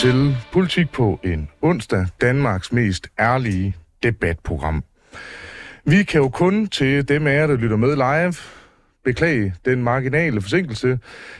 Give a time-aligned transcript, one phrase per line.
[0.00, 4.84] til Politik på en onsdag, Danmarks mest ærlige debatprogram.
[5.84, 8.34] Vi kan jo kun til dem af jer, der lytter med live,
[9.04, 10.98] beklage den marginale forsinkelse,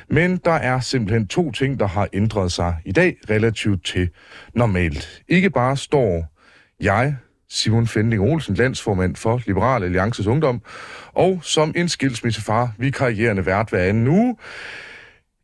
[0.08, 4.08] men der er simpelthen to ting, der har ændret sig i dag relativt til
[4.54, 5.22] normalt.
[5.28, 6.32] Ikke bare står
[6.80, 7.16] jeg,
[7.48, 10.62] Simon Fending Olsen, landsformand for Liberal Alliances Ungdom,
[11.12, 14.36] og som en skilsmissefar, vi karrierende vært hver anden uge,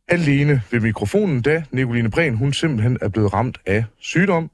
[0.07, 4.51] alene ved mikrofonen, da Nicoline Bren, hun simpelthen er blevet ramt af sygdom.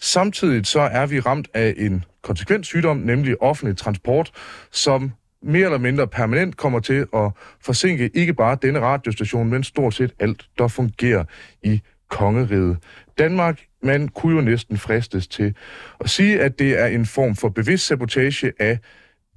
[0.00, 4.30] Samtidig så er vi ramt af en konsekvent sygdom, nemlig offentlig transport,
[4.70, 9.94] som mere eller mindre permanent kommer til at forsinke ikke bare denne radiostation, men stort
[9.94, 11.24] set alt, der fungerer
[11.62, 12.76] i kongeriget.
[13.18, 15.54] Danmark, man kunne jo næsten fristes til
[16.00, 18.78] at sige, at det er en form for bevidst sabotage af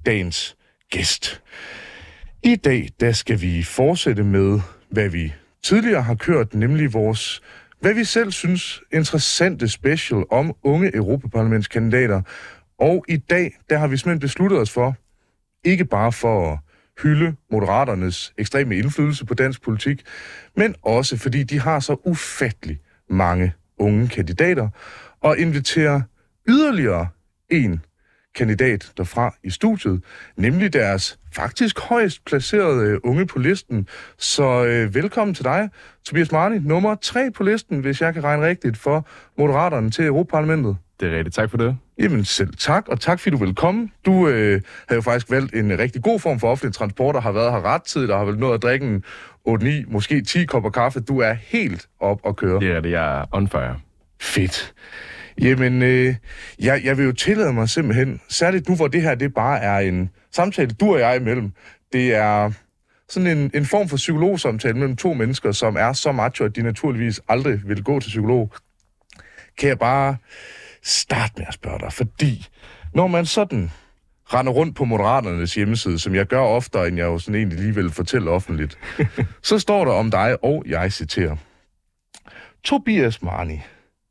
[0.06, 0.56] dagens
[0.90, 1.42] gæst.
[2.42, 5.32] I dag, der skal vi fortsætte med, hvad vi
[5.66, 7.42] tidligere har kørt, nemlig vores,
[7.80, 12.22] hvad vi selv synes, interessante special om unge europaparlamentskandidater.
[12.78, 14.96] Og i dag, der har vi simpelthen besluttet os for,
[15.64, 16.58] ikke bare for at
[17.02, 20.02] hylde moderaternes ekstreme indflydelse på dansk politik,
[20.56, 22.80] men også fordi de har så ufattelig
[23.10, 24.68] mange unge kandidater,
[25.20, 26.00] og inviterer
[26.48, 27.06] yderligere
[27.50, 27.80] en
[28.36, 30.02] kandidat derfra i studiet,
[30.36, 33.88] nemlig deres faktisk højst placerede unge på listen.
[34.18, 35.70] Så øh, velkommen til dig,
[36.04, 40.76] Tobias Marni, nummer tre på listen, hvis jeg kan regne rigtigt, for Moderaterne til Europaparlamentet.
[41.00, 41.34] Det er rigtigt.
[41.34, 41.76] Tak for det.
[41.98, 43.88] Jamen selv tak, og tak fordi du vil komme.
[44.06, 47.32] Du øh, har jo faktisk valgt en rigtig god form for offentlig transport, og har
[47.32, 49.04] været her ret tid, og har vel nået at drikke en
[49.48, 51.00] 8-9, måske 10 kopper kaffe.
[51.00, 52.60] Du er helt op at køre.
[52.60, 52.90] Det er det.
[52.90, 53.76] Jeg er on fire.
[54.20, 54.74] Fedt.
[55.42, 56.14] Jamen, øh,
[56.58, 59.78] jeg, jeg vil jo tillade mig simpelthen, særligt nu hvor det her det bare er
[59.78, 61.52] en samtale, du og jeg imellem,
[61.92, 62.52] det er
[63.08, 66.62] sådan en, en form for psykologsamtale mellem to mennesker, som er så macho, at de
[66.62, 68.52] naturligvis aldrig vil gå til psykolog,
[69.58, 70.16] kan jeg bare
[70.82, 72.46] starte med at spørge dig, fordi
[72.94, 73.70] når man sådan
[74.34, 77.74] render rundt på Moderaternes hjemmeside, som jeg gør oftere, end jeg jo sådan egentlig lige
[77.74, 78.78] vil fortælle offentligt,
[79.42, 81.36] så står der om dig, og jeg citerer,
[82.64, 83.60] Tobias Marni,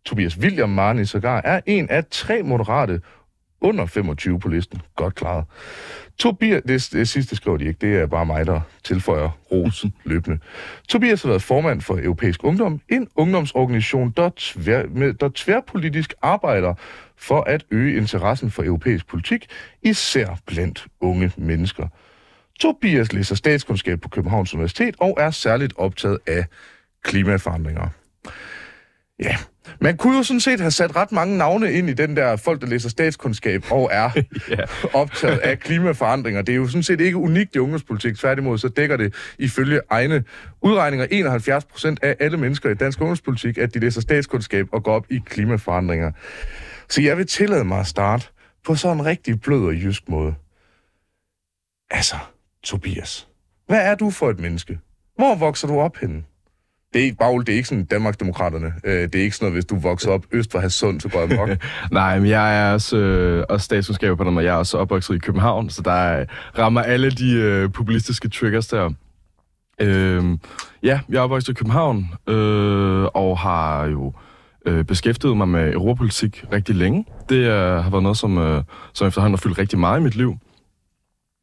[0.06, 3.02] Tobias William Marni sågar, er en af tre moderate
[3.62, 4.82] under 25 på listen.
[4.96, 5.46] Godt klaret.
[6.18, 10.40] Tobias, det, det sidste skriver de ikke, det er bare mig, der tilføjer ros løbende.
[10.90, 16.74] Tobias har været formand for Europæisk Ungdom, en ungdomsorganisation, der, tvær, med, der tværpolitisk arbejder
[17.18, 19.48] for at øge interessen for europæisk politik,
[19.82, 21.88] især blandt unge mennesker.
[22.60, 26.46] Tobias læser statskundskab på Københavns Universitet og er særligt optaget af
[27.04, 27.90] klimaforandringer.
[29.20, 29.38] Ja,
[29.82, 32.62] man kunne jo sådan set have sat ret mange navne ind i den der folk,
[32.62, 34.10] der læser statskundskab og er
[34.94, 36.42] optaget af klimaforandringer.
[36.42, 38.18] Det er jo sådan set ikke unikt i ungdomspolitik.
[38.18, 40.24] Tværtimod så dækker det ifølge egne
[40.62, 44.94] udregninger 71 procent af alle mennesker i dansk ungdomspolitik, at de læser statskundskab og går
[44.94, 46.12] op i klimaforandringer.
[46.90, 48.28] Så jeg vil tillade mig at starte
[48.66, 50.36] på sådan en rigtig blød og jysk måde.
[51.92, 52.16] Altså,
[52.64, 53.28] Tobias,
[53.68, 54.80] hvad er du for et menneske?
[55.16, 56.24] Hvor vokser du op henne?
[56.96, 58.74] Det er ikke, Bagl, det er ikke sådan Danmarksdemokraterne.
[58.84, 61.20] Øh, det er ikke sådan noget, hvis du vokser op øst for Hadsund, så går
[61.20, 61.50] jeg mok.
[61.92, 65.16] Nej, men jeg er også, øh, også statskundskab på den, og jeg er også opvokset
[65.16, 66.26] i København, så der
[66.58, 68.90] rammer alle de øh, populistiske triggers der.
[69.82, 70.24] Øh,
[70.84, 74.14] ja, jeg er opvokset i København, øh, og har jo
[74.66, 77.06] øh, beskæftiget mig med europapolitik rigtig længe.
[77.30, 78.64] Det øh, har været noget, som, øh,
[78.94, 80.38] som efterhånden har fyldt rigtig meget i mit liv.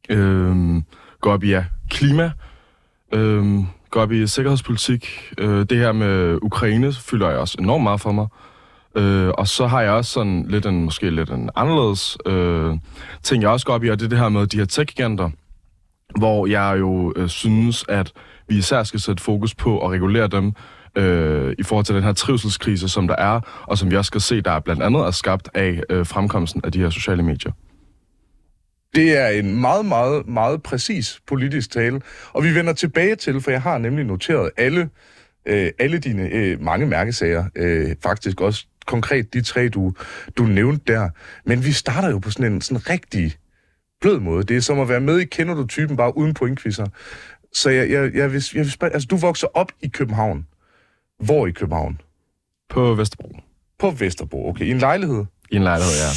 [0.09, 0.81] Øh,
[1.21, 2.31] går op i ja, klima,
[3.13, 3.59] øh,
[3.93, 5.33] går op i sikkerhedspolitik.
[5.37, 8.27] Øh, det her med Ukraine fylder jeg også enormt meget for mig.
[8.95, 12.75] Øh, og så har jeg også sådan lidt en, måske lidt en anderledes øh,
[13.23, 15.29] ting, jeg også går op i, og det er det her med de her tech-giganter,
[16.17, 18.11] hvor jeg jo øh, synes, at
[18.47, 20.53] vi især skal sætte fokus på at regulere dem
[20.95, 24.21] øh, i forhold til den her trivselskrise, som der er, og som vi også skal
[24.21, 27.51] se, der er blandt andet er skabt af øh, fremkomsten af de her sociale medier.
[28.95, 32.01] Det er en meget, meget, meget præcis politisk tale,
[32.33, 34.89] og vi vender tilbage til, for jeg har nemlig noteret alle,
[35.45, 39.93] øh, alle dine øh, mange mærkesager, øh, faktisk også konkret de tre, du,
[40.37, 41.09] du nævnte der.
[41.45, 43.37] Men vi starter jo på sådan en sådan rigtig
[44.01, 44.43] blød måde.
[44.43, 46.85] Det er som at være med i Kender du typen, bare uden pointkvisser.
[47.53, 50.47] Så jeg, jeg, jeg, vil, jeg vil spørge, altså du vokser op i København.
[51.19, 52.01] Hvor i København?
[52.69, 53.39] På Vesterbro.
[53.79, 54.65] På Vesterbro, okay.
[54.65, 55.25] I en lejlighed?
[55.53, 56.09] I en lejlighed, ja.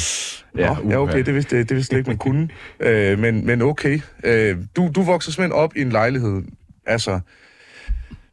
[0.57, 2.49] Ja, Nå, ja okay, det vidste, det vidste ikke, man kunne.
[2.79, 3.99] øh, men, men okay.
[4.23, 6.41] Øh, du, du vokser simpelthen op i en lejlighed.
[6.85, 7.19] Altså,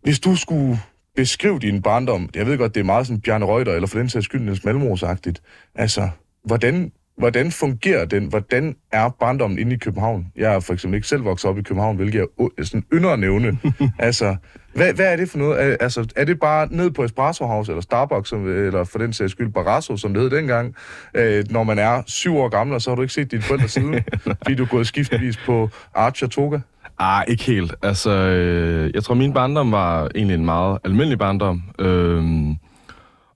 [0.02, 0.78] hvis du skulle
[1.16, 4.08] beskrive din barndom, jeg ved godt, det er meget sådan Bjarne Reuter, eller for den
[4.08, 5.42] sags skyld Niels Malmros-agtigt.
[5.74, 6.08] Altså,
[6.44, 8.26] hvordan, hvordan fungerer den?
[8.26, 10.26] Hvordan er barndommen inde i København?
[10.36, 12.26] Jeg er for eksempel ikke selv vokset op i København, hvilket
[12.58, 13.58] jeg sådan ynder at nævne.
[13.98, 14.36] altså,
[14.74, 15.62] Hvad, hvad er det for noget?
[15.62, 19.12] Er, altså, er det bare ned på Espresso House, eller Starbucks, som, eller for den
[19.12, 20.74] sags skyld Barrasso, som det hed dengang,
[21.14, 23.68] øh, når man er syv år gammel, og så har du ikke set dine forældre
[23.68, 23.94] siden,
[24.42, 26.58] fordi du er gået skiftvis på Archer Toga?
[26.98, 27.74] Ah, ikke helt.
[27.82, 31.62] Altså, øh, jeg tror, min barndom var egentlig en meget almindelig barndom.
[31.78, 32.22] Øh,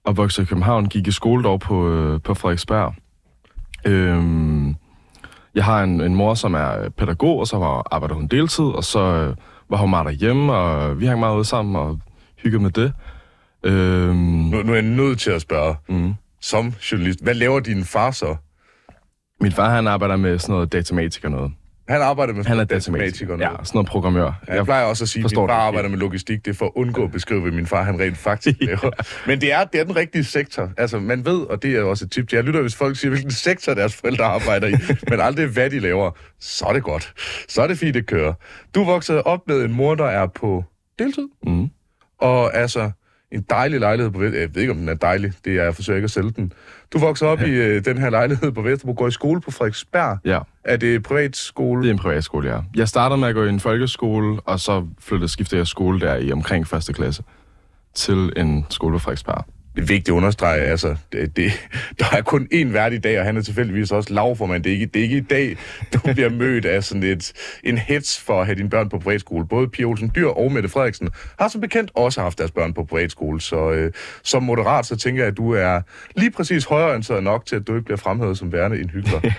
[0.05, 2.95] og voksede i København, gik i skole dog på, øh, på Frederiksberg.
[3.85, 4.25] Øh,
[5.55, 8.85] jeg har en, en mor, som er pædagog, og så var, arbejder hun deltid, og
[8.85, 9.37] så øh,
[9.71, 11.99] var hun meget derhjemme, og vi hang meget ud sammen og
[12.43, 12.93] hyggede med det.
[13.63, 16.15] Øh, Nu, nu er jeg nødt til at spørge, mm.
[16.41, 18.37] som journalist, hvad laver din far så?
[19.41, 21.53] Min far, han arbejder med sådan noget datamatik og noget.
[21.89, 23.37] Han arbejder med Han er datamatiker.
[23.39, 24.33] Ja, sådan noget programmør.
[24.49, 25.53] Ja, jeg plejer også at sige, at min far det.
[25.63, 26.45] arbejder med logistik.
[26.45, 28.91] Det er for at undgå at beskrive, hvad min far han rent faktisk laver.
[29.27, 30.71] Men det er, det er den rigtige sektor.
[30.77, 32.33] Altså, man ved, og det er også et tip.
[32.33, 34.75] Jeg lytter, hvis folk siger, hvilken sektor deres forældre arbejder i,
[35.11, 36.11] men aldrig, hvad de laver.
[36.41, 37.13] Så er det godt.
[37.49, 38.33] Så er det fint, det kører.
[38.75, 40.65] Du voksede op med en mor, der er på
[40.99, 41.29] deltid.
[41.47, 41.69] Mm.
[42.21, 42.91] Og altså,
[43.33, 44.41] en dejlig lejlighed på Vesterbro.
[44.41, 45.33] Jeg ved ikke, om den er dejlig.
[45.45, 46.53] Det er, jeg forsøger ikke at sælge den.
[46.93, 50.19] Du voksede op i øh, den her lejlighed på Vesterbro, går i skole på Frederiksberg.
[50.25, 51.83] Ja, Er det privatskole?
[51.83, 52.59] det er en privatskole, ja.
[52.77, 56.17] Jeg startede med at gå i en folkeskole, og så flyttede, skiftede jeg skole der
[56.17, 57.23] i omkring første klasse
[57.95, 59.45] til en skole på Frederiksberg.
[59.79, 61.53] Det er vigtigt at understrege, altså, det, det,
[61.99, 64.65] der er kun én vært i dag, og han er tilfældigvis også lavformand.
[64.65, 65.57] Det er ikke, det er ikke i dag,
[65.95, 67.33] du bliver mødt af sådan et,
[67.65, 69.47] en hets for at have dine børn på privatskole.
[69.47, 72.85] Både Pia Olsen Dyr og Mette Frederiksen har som bekendt også haft deres børn på
[72.85, 73.93] privatskole, så øh,
[74.23, 75.81] som moderat, så tænker jeg, at du er
[76.17, 79.35] lige præcis højreorienteret nok til, at du ikke bliver fremhævet som værende en hyggelig.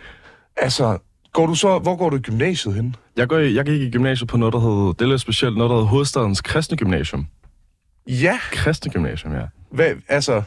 [0.66, 0.98] altså,
[1.32, 2.96] går du så, hvor går du i gymnasiet hen?
[3.16, 5.56] Jeg, går i, jeg gik i gymnasiet på noget, der hed, det er lidt specielt,
[5.56, 7.26] noget, der hed Hovedstadens Kristne Gymnasium.
[8.08, 9.42] Ja, Kristne Gymnasium, ja.
[9.76, 10.42] Hvad, altså,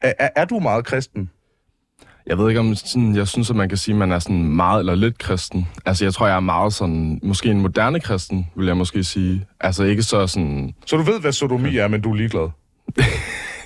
[0.00, 1.30] er, er, du meget kristen?
[2.26, 4.44] Jeg ved ikke om sådan, jeg synes, at man kan sige, at man er sådan
[4.44, 5.68] meget eller lidt kristen.
[5.86, 9.46] Altså, jeg tror, jeg er meget sådan, måske en moderne kristen, vil jeg måske sige.
[9.60, 12.48] Altså, ikke så sådan, Så du ved, hvad sodomi er, men du er ligeglad?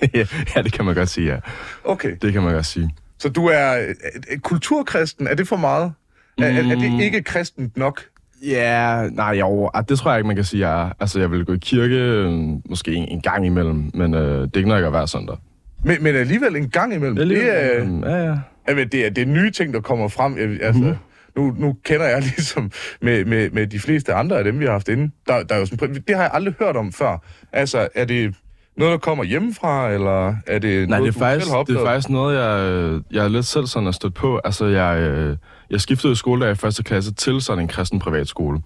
[0.56, 1.38] ja, det kan man godt sige, ja.
[1.84, 2.16] Okay.
[2.22, 2.90] Det kan man godt sige.
[3.18, 3.94] Så du er
[4.42, 5.92] kulturkristen, er det for meget?
[6.38, 8.02] Er, er, er det ikke kristent nok?
[8.42, 10.90] Ja, nej, jo, ah, det tror jeg ikke, man kan sige, jeg er.
[11.00, 12.30] Altså, jeg vil gå i kirke øh,
[12.70, 15.36] måske en, en gang imellem, men øh, det er ikke jeg gør hver søndag.
[15.84, 17.16] Men, men alligevel en gang imellem.
[17.16, 18.36] Det er, øh, ja, ja.
[18.68, 20.36] jamen, det er, det er nye ting, der kommer frem.
[20.38, 20.96] Altså, mm-hmm.
[21.36, 22.70] nu, nu kender jeg ligesom
[23.02, 25.10] med, med, med de fleste andre af dem, vi har haft inde.
[25.28, 27.24] Der, der er jo sådan, det har jeg aldrig hørt om før.
[27.52, 28.34] Altså, er det
[28.76, 31.86] noget, der kommer hjemmefra, eller er det Nej, noget, det er, faktisk, selv det er
[31.86, 34.40] faktisk noget, jeg, jeg er lidt selv sådan at støtte på.
[34.44, 35.36] Altså, jeg, øh,
[35.70, 38.62] jeg skiftede skole der i første klasse til sådan en kristen privatskole,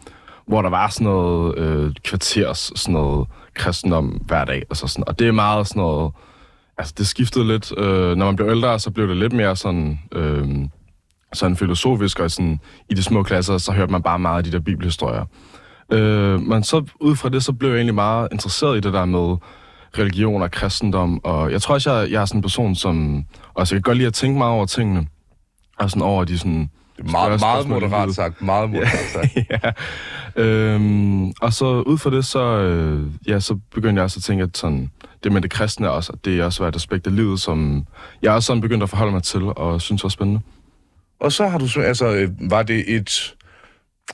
[0.47, 4.63] hvor der var sådan noget øh, kvarters, sådan noget kristendom hver dag.
[4.71, 6.13] Altså sådan, og det er meget sådan noget...
[6.79, 7.79] Altså, det skiftede lidt.
[7.79, 9.99] Øh, når man blev ældre, så blev det lidt mere sådan...
[10.13, 10.49] Øh,
[11.33, 14.53] sådan filosofisk, og sådan, i de små klasser, så hørte man bare meget af de
[14.53, 15.25] der bibelhistorier.
[15.93, 19.05] Øh, men så ud fra det, så blev jeg egentlig meget interesseret i det der
[19.05, 19.37] med
[19.99, 23.25] religion og kristendom, og jeg tror også, jeg, jeg er sådan en person, som
[23.55, 25.07] også jeg kan godt lide at tænke meget over tingene,
[25.79, 26.71] og sådan over de sådan...
[26.97, 28.43] Det er meget, meget moderat sagt.
[28.43, 29.37] Meget moderat sagt.
[29.51, 29.71] ja.
[30.37, 34.45] Øhm, og så ud fra det, så, øh, ja, så begyndte jeg også at tænke,
[34.45, 34.91] at sådan,
[35.25, 37.87] det med det kristne også, at det også var et aspekt af livet, som
[38.23, 40.41] jeg også sådan begyndte at forholde mig til, og synes var spændende.
[41.21, 43.35] Og så har du så, altså, øh, var det et...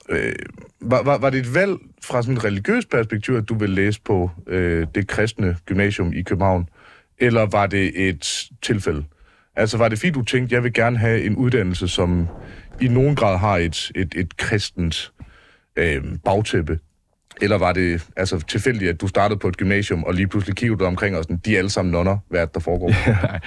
[0.09, 0.35] Øh,
[0.81, 4.01] var, var, var det et valg fra sådan et religiøst perspektiv, at du ville læse
[4.05, 6.69] på øh, det kristne gymnasium i København?
[7.19, 9.05] Eller var det et tilfælde?
[9.57, 12.29] Altså var det fint, du tænkte, jeg vil gerne have en uddannelse, som
[12.81, 15.13] i nogen grad har et, et, et kristent
[15.77, 16.79] øh, bagtæppe?
[17.43, 20.79] Eller var det altså, tilfældigt, at du startede på et gymnasium, og lige pludselig kiggede
[20.79, 22.89] du omkring og sådan, de er alle sammen nonner, hvad er det, der foregår?
[23.23, 23.41] Nej.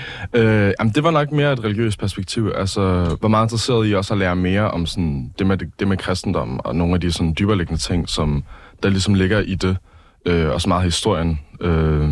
[0.43, 2.51] øh, jamen, det var nok mere et religiøst perspektiv.
[2.55, 2.81] Altså,
[3.21, 6.59] var meget interesseret i også at lære mere om sådan, det, med, det med kristendom,
[6.59, 8.43] og nogle af de sådan, dyberliggende ting, som
[8.83, 9.77] der ligesom ligger i det.
[10.25, 11.39] Øh, også meget historien.
[11.61, 12.09] Øh,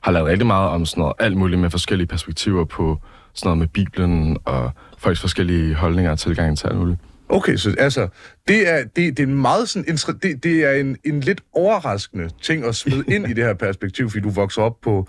[0.00, 2.98] har lavet rigtig meget om sådan noget, alt muligt med forskellige perspektiver på
[3.34, 7.00] sådan noget med Bibelen, og folks forskellige holdninger og tilgang til alt muligt.
[7.28, 8.08] Okay, så altså,
[8.48, 11.40] det er, det, det er en meget sådan, inter- det, det er en, en lidt
[11.52, 15.08] overraskende ting at smide ind i det her perspektiv, fordi du vokser op på,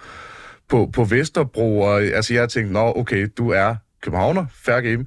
[0.69, 5.05] på, på Vesterbro, og altså jeg tænkte, nå okay, du er københavner, fair game,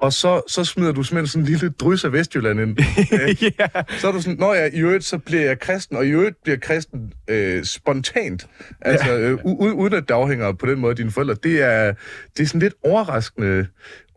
[0.00, 2.78] og så, så smider du simpelthen sådan en lille drys af Vestjylland ind.
[3.12, 3.66] Øh, ja.
[3.98, 6.36] så er du sådan, nå ja, i øvrigt, så bliver jeg kristen, og i øvrigt
[6.42, 8.46] bliver kristen øh, spontant.
[8.80, 11.34] Altså, øh, u- u- uden at det afhænger på den måde af dine forældre.
[11.42, 11.94] Det er,
[12.36, 13.66] det er sådan lidt overraskende,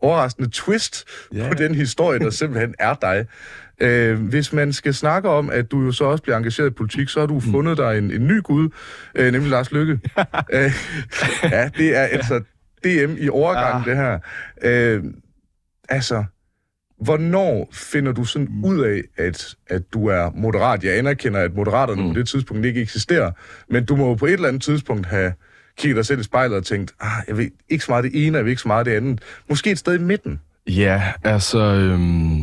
[0.02, 1.04] overraskende twist
[1.34, 1.48] Ja.
[1.48, 3.26] på den historie, der simpelthen er dig.
[3.80, 7.08] Øh, hvis man skal snakke om, at du jo så også bliver engageret i politik,
[7.08, 8.68] så har du fundet dig en, en ny gud,
[9.14, 9.92] øh, nemlig Lars Lykke.
[10.52, 10.72] øh,
[11.42, 12.38] ja, det er altså
[12.84, 13.86] DM i overgangen, Ah.
[13.86, 14.18] det her.
[14.62, 15.04] Øh,
[15.88, 16.24] altså,
[17.00, 20.84] hvornår finder du sådan ud af, at, at du er moderat?
[20.84, 22.12] Jeg anerkender, at moderaterne mm.
[22.12, 23.30] på det tidspunkt ikke eksisterer,
[23.68, 25.32] men du må jo på et eller andet tidspunkt have
[25.78, 28.36] kigget dig selv i spejlet og tænkt, ah, jeg ved ikke så meget det ene,
[28.36, 29.20] jeg ved ikke så meget det andet.
[29.48, 30.40] Måske et sted i midten.
[30.66, 31.58] Ja, altså...
[31.58, 32.40] Øhm,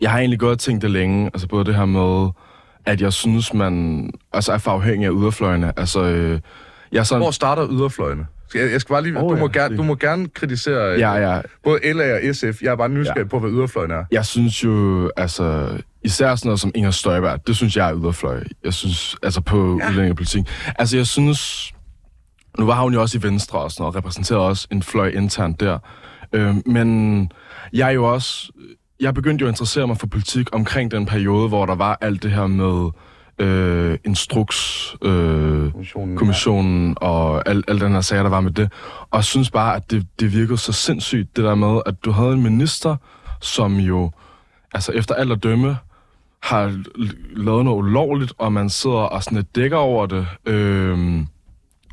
[0.00, 1.26] jeg har egentlig godt tænkt det længe.
[1.26, 2.30] Altså både det her med,
[2.86, 5.72] at jeg synes, man altså er for afhængig af yderfløjene.
[5.78, 6.40] Altså, øh,
[6.92, 8.26] jeg er sådan, Hvor starter yderfløjene?
[8.54, 10.92] Jeg, jeg skal bare lige, oh, du, må ja, gerne, det- du må gerne kritisere
[10.94, 11.40] øh, Ja, ja.
[11.64, 12.62] både LA og SF.
[12.62, 13.24] Jeg er bare nysgerrig Ja.
[13.28, 14.04] på, hvad yderfløjen er.
[14.10, 15.68] Jeg synes jo, altså,
[16.02, 18.44] især sådan noget som Inger Støjberg, det synes jeg er yderfløj.
[18.64, 19.88] Jeg synes, altså på ja.
[19.90, 20.42] udlændingepolitik.
[20.78, 21.72] Altså, jeg synes,
[22.58, 25.08] nu var hun jo også i Venstre og sådan noget, og repræsenterede også en fløj
[25.08, 25.78] internt der.
[26.32, 27.30] Øh, men
[27.72, 28.52] jeg er jo også,
[29.00, 32.22] jeg begyndte jo at interessere mig for politik omkring den periode, hvor der var alt
[32.22, 32.90] det her med
[33.38, 38.72] øh, instruks, øh, Kommissionen, kommissionen og al, al den her sager, der var med det.
[39.10, 42.10] Og jeg synes bare, at det, det virkede så sindssygt, det der med, at du
[42.10, 42.96] havde en minister,
[43.40, 44.10] som jo,
[44.74, 45.76] altså efter alt at dømme,
[46.42, 46.82] har
[47.36, 50.26] lavet noget ulovligt, og man sidder og sådan lidt dækker over det.
[50.46, 51.26] Øhm,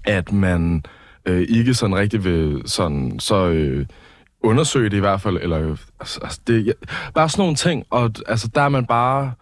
[0.05, 0.83] at man
[1.25, 3.85] øh, ikke sådan rigtig vil sådan, så øh,
[4.43, 6.71] undersøge det i hvert fald, eller altså, altså det, ja,
[7.13, 9.33] bare sådan nogle ting, og altså der er man bare,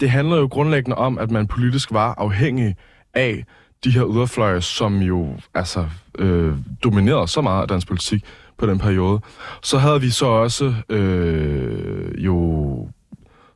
[0.00, 2.76] det handler jo grundlæggende om, at man politisk var afhængig
[3.14, 3.44] af
[3.84, 5.86] de her yderfløje, som jo altså
[6.18, 8.24] øh, dominerede så meget af dansk politik
[8.58, 9.20] på den periode.
[9.62, 12.88] Så havde vi så også øh, jo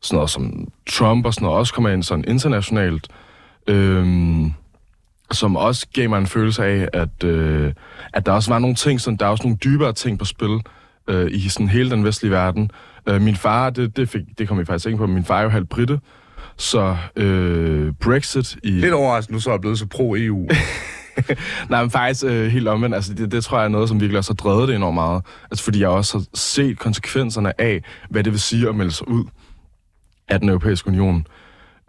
[0.02, 3.09] sådan noget som Trump og sådan noget, også kommer ind sådan internationalt,
[3.66, 4.07] Øh,
[5.32, 7.72] som også gav mig en følelse af, at, øh,
[8.12, 10.60] at der også var nogle ting, sådan, der er også nogle dybere ting på spil
[11.08, 12.70] øh, i sådan hele den vestlige verden.
[13.08, 15.42] Øh, min far, det, det, fik, det kom vi faktisk ikke på, min far er
[15.42, 16.00] jo halvt britte,
[16.56, 18.70] så øh, Brexit i...
[18.70, 20.48] Lidt overraskende, nu så er jeg blevet så pro-EU.
[21.70, 22.94] Nej, men faktisk øh, helt omvendt.
[22.94, 25.24] Altså, det, det tror jeg er noget, som virkelig også har drevet det enormt meget.
[25.50, 29.08] Altså, fordi jeg også har set konsekvenserne af, hvad det vil sige at melde sig
[29.08, 29.24] ud
[30.28, 31.26] af den europæiske union.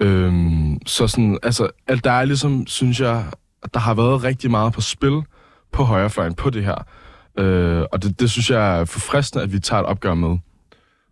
[0.04, 3.26] Øhm, så sådan, altså, alt der er ligesom, synes jeg,
[3.64, 5.22] at der har været rigtig meget på spil
[5.72, 6.86] på højrefløjen på det her.
[7.40, 10.38] Øh, og det, det synes jeg er forfriskende, at vi tager et opgør med.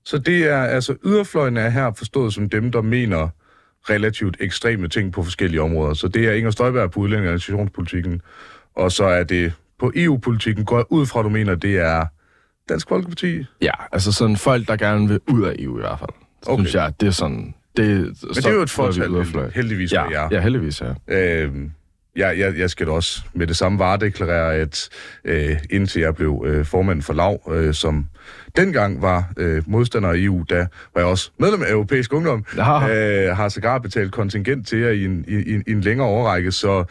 [0.05, 3.29] Så det er, altså, yderfløjen er her forstået som dem, der mener
[3.89, 5.93] relativt ekstreme ting på forskellige områder.
[5.93, 7.69] Så det er Inger Støjberg på udlænding- og
[8.75, 12.05] og så er det på EU-politikken, går jeg ud fra, at du mener, det er
[12.69, 13.45] Dansk Folkeparti.
[13.61, 16.09] Ja, altså sådan folk, der gerne vil ud af EU i hvert fald.
[16.47, 16.63] Okay.
[16.63, 17.53] Synes jeg, det er sådan...
[17.77, 20.27] Det, Men det er jo et fortal, heldigvis Ja, med jer.
[20.31, 21.15] ja, heldigvis, ja.
[21.43, 21.71] Øhm,
[22.15, 24.89] jeg, jeg, jeg skal da også med det samme varedeklarere, at
[25.25, 28.05] øh, indtil jeg blev øh, formand for LAV, øh, som
[28.57, 30.55] dengang var øh, modstander af EU, da
[30.93, 33.27] var jeg også medlem af Europæisk Ungdom, Ja.
[33.29, 36.51] øh, har sågar betalt kontingent til jer i en, i, i, i en længere overrække,
[36.51, 36.83] så,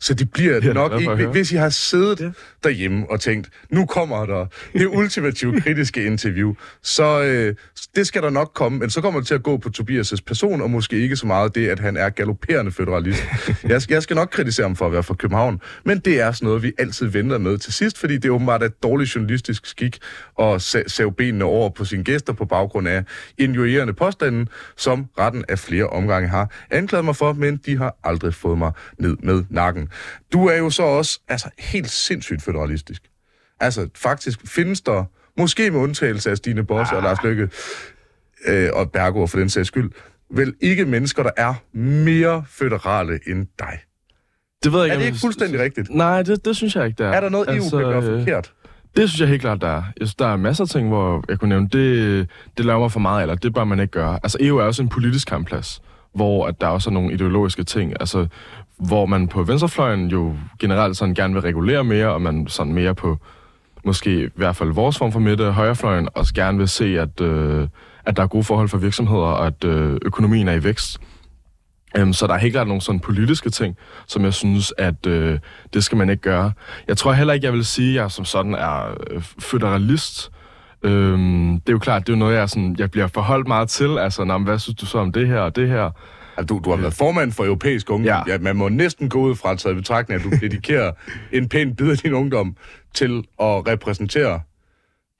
[0.00, 2.30] så det bliver Ja, nok ikke, hvis I har siddet ja
[2.66, 7.54] derhjemme og tænkt, nu kommer der det ultimative kritiske interview, så øh,
[7.96, 10.60] det skal der nok komme, men så kommer det til at gå på Tobias' person,
[10.60, 13.24] og måske ikke så meget det, at han er galopperende føderalist.
[13.64, 16.46] jeg, jeg skal nok kritisere ham for at være fra København, men det er sådan
[16.46, 19.98] noget, vi altid venter med til sidst, fordi det er åbenbart et dårligt journalistisk skik
[20.40, 23.04] at sa- save benene over på sine gæster på baggrund af
[23.38, 28.34] injurierende påstanden, som retten af flere omgange har anklaget mig for, men de har aldrig
[28.34, 29.88] fået mig ned med nakken.
[30.32, 33.02] Du er jo så også altså, helt sindssygt føderalistisk.
[33.60, 35.04] Altså, faktisk findes der,
[35.38, 36.96] måske med undtagelse af Stine Bosse ah.
[36.96, 37.48] og Lars Løkke,
[38.46, 39.90] øh, og Bergård for den sags skyld,
[40.30, 43.78] vel ikke mennesker, der er mere føderale end dig.
[44.64, 45.90] Det ved jeg Er om det ikke fuldstændig rigtigt?
[45.90, 47.10] Nej, det, det synes jeg ikke, det er.
[47.10, 48.52] Er der noget, EU kan gøre øh, forkert?
[48.96, 49.82] Det synes jeg helt klart, der er.
[50.00, 52.92] Jeg synes, der er masser af ting, hvor jeg kunne nævne, det, det laver mig
[52.92, 54.18] for meget, eller det bør man ikke gøre.
[54.22, 55.82] Altså, EU er også en politisk kampplads,
[56.14, 58.26] hvor at der også er nogle ideologiske ting, altså,
[58.78, 62.94] hvor man på venstrefløjen jo generelt sådan gerne vil regulere mere, og man sådan mere
[62.94, 63.18] på,
[63.84, 67.68] måske i hvert fald vores form for midte, højrefløjen, også gerne vil se, at, øh,
[68.04, 71.00] at der er gode forhold for virksomheder, og at øh, økonomien er i vækst.
[71.96, 75.38] Øhm, så der er helt klart nogle sådan politiske ting, som jeg synes, at øh,
[75.74, 76.52] det skal man ikke gøre.
[76.88, 80.30] Jeg tror heller ikke, jeg vil sige, at jeg som sådan er øh, føderalist.
[80.82, 83.68] Øhm, det er jo klart, det er jo noget, jeg, sådan, jeg bliver forholdt meget
[83.68, 83.98] til.
[83.98, 85.90] Altså, nå, hvad synes du så om det her og det her?
[86.36, 88.24] Altså, du, du har været formand for europæisk ungdom.
[88.26, 88.32] Ja.
[88.32, 88.38] Ja.
[88.38, 90.92] man må næsten gå ud fra taget i betragtning, at du dedikerer
[91.32, 92.56] en pæn bid af din ungdom
[92.94, 94.40] til at repræsentere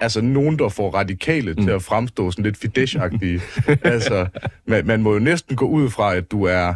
[0.00, 1.62] altså nogen, der får radikale mm.
[1.62, 3.42] til at fremstå sådan lidt Fidesz-agtige.
[3.94, 4.26] altså,
[4.66, 6.74] man, man må jo næsten gå ud fra, at du er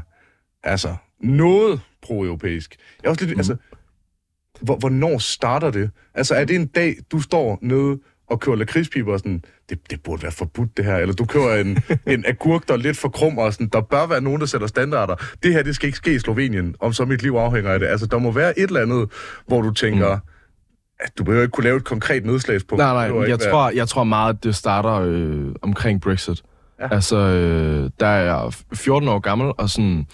[0.62, 2.76] altså noget pro-europæisk.
[3.02, 3.40] Jeg er også lidt, mm.
[3.40, 3.56] altså,
[4.60, 5.90] hvor, hvornår starter det?
[6.14, 10.02] Altså, er det en dag, du står nede og kører lakridspiber og sådan, det, det
[10.02, 11.78] burde være forbudt det her, eller du kører en,
[12.14, 14.66] en agurk, der er lidt for krum og sådan, der bør være nogen, der sætter
[14.66, 15.14] standarder.
[15.42, 17.86] Det her, det skal ikke ske i Slovenien, om så mit liv afhænger af det.
[17.86, 19.08] Altså, der må være et eller andet,
[19.46, 21.06] hvor du tænker, mm.
[21.18, 22.78] du behøver ikke kunne lave et konkret nedslagspunkt.
[22.82, 26.42] Nej, nej, jeg være- tror, jeg tror meget, at det starter øh, omkring Brexit.
[26.80, 26.94] Ja.
[26.94, 30.06] Altså, øh, der er jeg 14 år gammel, og sådan,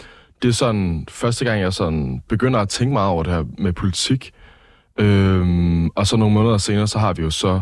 [0.43, 3.73] det er sådan første gang, jeg sådan begynder at tænke meget over det her med
[3.73, 4.33] politik.
[5.01, 7.61] Øhm, og så nogle måneder senere, så har vi jo så,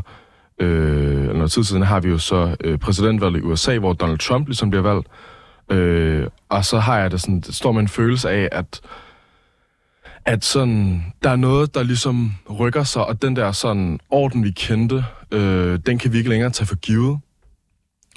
[0.58, 4.46] øh, noget tid siden, har vi jo så øh, præsidentvalget i USA, hvor Donald Trump
[4.46, 5.08] ligesom bliver valgt.
[5.70, 8.80] Øh, og så har jeg det sådan, det står med en følelse af, at
[10.26, 14.50] at sådan, der er noget, der ligesom rykker sig, og den der sådan orden, vi
[14.50, 17.18] kendte, øh, den kan vi ikke længere tage for givet.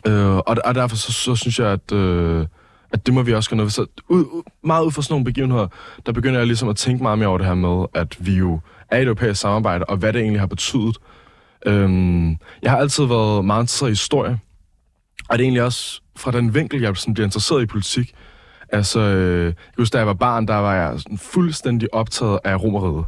[0.07, 2.45] Øh, og, og derfor så, så synes jeg, at, øh,
[2.93, 3.73] at det må vi også gøre noget.
[3.73, 5.67] Så ud, ud, meget ud fra sådan nogle begivenheder,
[6.05, 8.59] der begynder jeg ligesom at tænke meget mere over det her med, at vi jo
[8.89, 10.97] er i et europæisk samarbejde, og hvad det egentlig har betydet.
[11.65, 12.29] Øhm,
[12.61, 14.39] jeg har altid været meget interesseret i historie,
[15.29, 18.13] og det er egentlig også fra den vinkel, jeg sådan bliver interesseret i politik.
[18.69, 22.39] Altså, øh, jeg kan huske, da jeg var barn, der var jeg sådan fuldstændig optaget
[22.43, 23.05] af romeriet.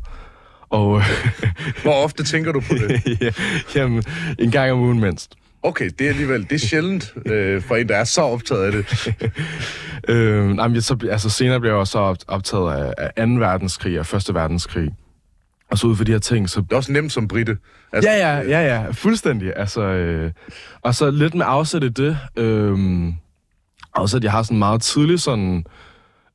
[0.69, 1.01] Og
[1.83, 3.01] Hvor ofte tænker du på det?
[3.21, 3.31] ja,
[3.75, 4.03] jamen,
[4.39, 5.35] en gang om ugen mindst.
[5.63, 8.71] Okay, det er alligevel, det er sjældent øh, for en, der er så optaget af
[8.71, 8.85] det.
[10.07, 13.33] Øh, nej, men så, altså, senere blev jeg også op- optaget af, af 2.
[13.33, 14.33] verdenskrig og 1.
[14.33, 14.89] verdenskrig.
[15.71, 17.57] Og så ud for de her ting, så Det er også nemt som britte.
[17.93, 19.53] Altså, Ja, ja, ja, ja, fuldstændig.
[19.55, 20.31] Altså, øh,
[20.81, 22.77] og så lidt med afsæt i det, øh,
[23.95, 25.65] også at jeg har sådan meget tidlig sådan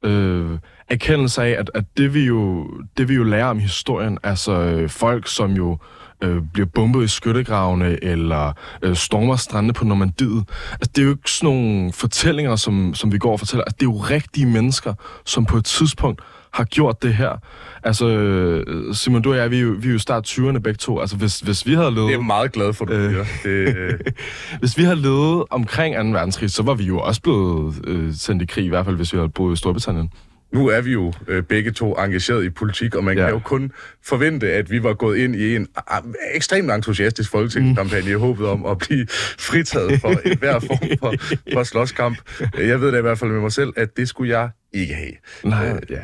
[0.05, 4.53] øh, erkendelse af, at, at det, vi jo, det vi jo lærer om historien, altså
[4.53, 5.79] øh, folk, som jo
[6.21, 10.45] øh, bliver bombet i skyttegravene, eller øh, stormer strande på Normandiet.
[10.73, 13.65] Altså, det er jo ikke sådan nogle fortællinger, som, som vi går og fortæller.
[13.65, 16.23] Altså, det er jo rigtige mennesker, som på et tidspunkt
[16.55, 17.39] har gjort det her.
[17.83, 20.79] Altså, øh, Simon, du og jeg, vi er jo, vi er jo start 20'erne begge
[20.79, 21.01] to.
[21.01, 22.09] Altså, hvis, hvis vi havde levet...
[22.09, 23.27] Det er meget glad for, du Øh.
[23.43, 24.01] Det, øh,
[24.61, 26.19] Hvis vi havde levet omkring 2.
[26.19, 29.13] verdenskrig, så var vi jo også blevet øh, sendt i krig, i hvert fald hvis
[29.13, 30.11] vi havde boet i Storbritannien.
[30.53, 33.25] nu er vi jo øh, begge to engageret i politik, og man ja.
[33.25, 33.73] Kan jo kun
[34.05, 36.03] forvente, at vi var gået ind i en ah,
[36.35, 39.07] ekstremt entusiastisk folketingskampagne i håbet om at blive
[39.39, 41.15] fritaget for enhver form for,
[41.53, 42.19] for slåskamp.
[42.59, 45.13] Jeg ved da i hvert fald med mig selv, at det skulle jeg ikke have.
[45.45, 46.01] Nej, ja.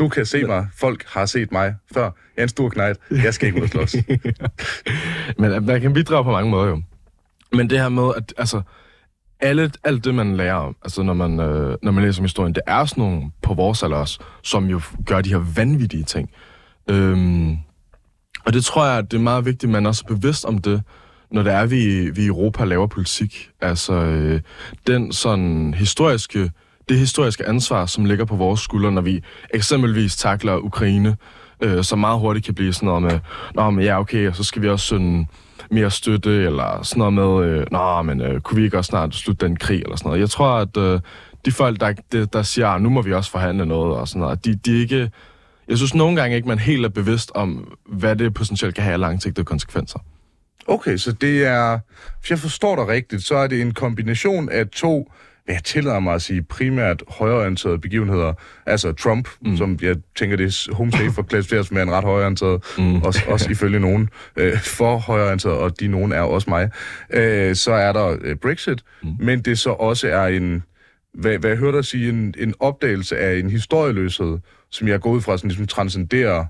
[0.00, 0.66] Du kan se mig.
[0.76, 2.02] Folk har set mig før.
[2.02, 2.98] Jeg er en stor knight.
[3.10, 3.96] Jeg skal ikke ud og slås.
[5.38, 6.82] Men øh, man kan bidrage på mange måder jo.
[7.52, 8.62] Men det her med, at altså,
[9.40, 12.54] alle, alt det, man lærer om, altså når man, øh, når man læser om historien,
[12.54, 16.30] det er sådan nogle på vores alder også, som jo gør de her vanvittige ting.
[16.90, 17.56] Øhm,
[18.44, 20.58] og det tror jeg, at det er meget vigtigt, at man også er bevidst om
[20.58, 20.82] det,
[21.30, 23.50] når det er, vi, vi i Europa laver politik.
[23.60, 24.40] Altså, øh,
[24.86, 26.50] den sådan historiske,
[26.90, 29.22] det historiske ansvar, som ligger på vores skuldre, når vi
[29.54, 31.16] eksempelvis takler Ukraine,
[31.60, 33.20] øh, som meget hurtigt kan blive sådan noget med,
[33.54, 35.26] nå, men ja, okay, og så skal vi også sådan
[35.70, 39.14] mere støtte, eller sådan noget med, øh, nå, men øh, kunne vi ikke også snart
[39.14, 40.20] slutte den krig, eller sådan noget.
[40.20, 41.00] Jeg tror, at øh,
[41.44, 44.20] de folk, der, der, der siger, "Ah, nu må vi også forhandle noget, og sådan
[44.20, 45.10] noget, de, de ikke...
[45.68, 48.92] Jeg synes nogle gange ikke, man helt er bevidst om, hvad det potentielt kan have
[48.92, 49.98] af langsigtede konsekvenser.
[50.66, 51.78] Okay, så det er...
[52.20, 55.12] Hvis jeg forstår dig rigtigt, så er det en kombination af to,
[55.44, 58.32] hvad jeg tillader mig at sige, primært højreorienterede begivenheder.
[58.66, 59.56] Altså Trump, mm.
[59.56, 63.02] som jeg tænker, det er home safe for klassificeret som er en ret højreorienteret, mm.
[63.02, 66.70] også, også ifølge nogen øh, for højreorienteret, og de nogen er også mig.
[67.10, 69.08] Øh, så er der øh, Brexit, mm.
[69.18, 70.62] men det så også er en,
[71.14, 74.38] hvad, hvad jeg hørte dig sige, en, en opdagelse af en historieløshed,
[74.70, 76.44] som jeg går ud fra, sådan ligesom transcenderer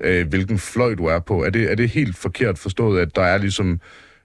[0.00, 1.44] øh, hvilken fløj du er på.
[1.44, 3.80] Er det, er det helt forkert forstået, at der er ligesom,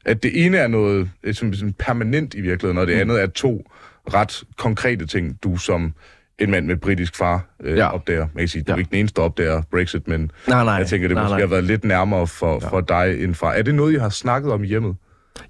[0.06, 3.02] at det ene er noget øh, som, som permanent i virkeligheden, og det mm.
[3.02, 3.72] andet er to
[4.14, 5.94] ret konkrete ting, du som
[6.40, 7.94] en mand med britisk far øh, ja.
[7.94, 8.28] Opdager.
[8.34, 8.80] Man kan sige, du er Ja.
[8.80, 10.74] ikke den eneste, der opdager Brexit, men Nej, nej.
[10.74, 11.40] jeg tænker, det nej, måske nej.
[11.42, 12.70] har været lidt nærmere for, ja.
[12.70, 13.52] for dig end far.
[13.52, 14.96] Er det noget, I har snakket om i hjemmet?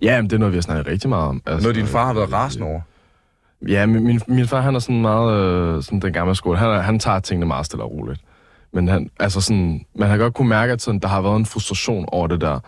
[0.01, 1.41] Ja, men det er noget, vi har snakket rigtig meget om.
[1.45, 2.81] Altså, Noget, din far har været rasende over?
[3.67, 5.41] Ja, min, min, min far, han er sådan meget
[5.77, 6.57] øh, sådan den gamle skole.
[6.57, 8.21] Han, han tager tingene meget stille og roligt.
[8.73, 11.45] Men han, altså sådan, man har godt kunne mærke, at sådan, der har været en
[11.45, 12.59] frustration over det der.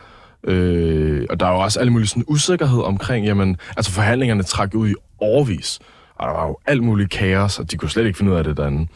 [0.44, 4.76] Øh, og der er jo også alle mulige sådan usikkerhed omkring, jamen, altså forhandlingerne trak
[4.76, 5.80] ud i overvis.
[6.16, 8.44] Og der var jo alt muligt kaos, og de kunne slet ikke finde ud af
[8.44, 8.88] det derinde.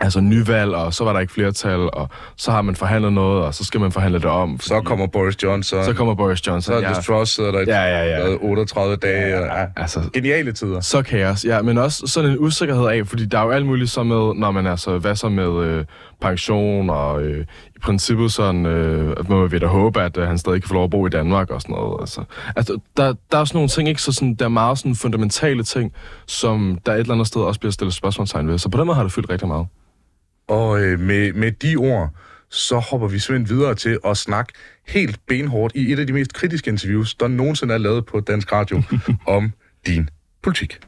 [0.00, 3.54] Altså nyvalg, og så var der ikke flertal, og så har man forhandlet noget, og
[3.54, 4.60] så skal man forhandle det om.
[4.60, 6.74] Så kommer Boris Johnson, så kommer Boris så Johnson.
[6.74, 8.34] er ja, Truss, sidder der i ja, ja, ja.
[8.40, 9.40] 38 dage.
[9.40, 10.80] og- Ja, Altså, Geniale tider.
[10.80, 13.90] så kaos, ja, men også sådan en usikkerhed af, fordi der er jo alt muligt
[13.90, 15.84] så med, når man altså, hvad så med øh,
[16.22, 20.38] pension, og øh, i princippet sådan, øh, at man vil da håbe, at øh, han
[20.38, 22.00] stadig kan få lov at bo i Danmark og sådan noget.
[22.00, 22.24] Altså,
[22.56, 24.02] altså der, der er sådan nogle ting, ikke?
[24.02, 25.92] Så sådan, der er meget sådan fundamentale ting,
[26.26, 28.58] som der et eller andet sted også bliver stillet spørgsmålstegn ved.
[28.58, 29.66] Så på den måde har det fyldt rigtig meget.
[30.48, 32.10] Og øh, med, med de ord,
[32.50, 34.52] så hopper vi simpelthen videre til at snakke
[34.88, 38.52] helt benhårdt i et af de mest kritiske interviews, der nogensinde er lavet på Dansk
[38.52, 38.82] Radio
[39.26, 39.52] om
[39.86, 40.08] din
[40.42, 40.78] politik.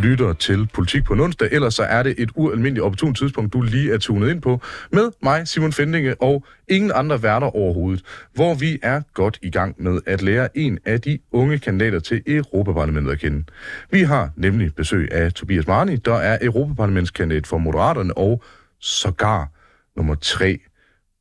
[0.00, 1.48] Lytter til Politik på en onsdag.
[1.52, 4.60] Ellers så er det et ualmindeligt opportunt tidspunkt, du lige er tunet ind på,
[4.92, 9.74] med mig, Simon Fendinge, og ingen andre værter overhovedet, hvor vi er godt i gang
[9.78, 13.44] med at lære en af de unge kandidater til Europaparlamentet at kende.
[13.90, 18.42] Vi har nemlig besøg af Tobias Marni, der er Europaparlamentskandidat for Moderaterne og
[18.80, 19.48] sågar
[19.96, 20.58] nummer tre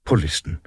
[0.06, 0.58] på listen.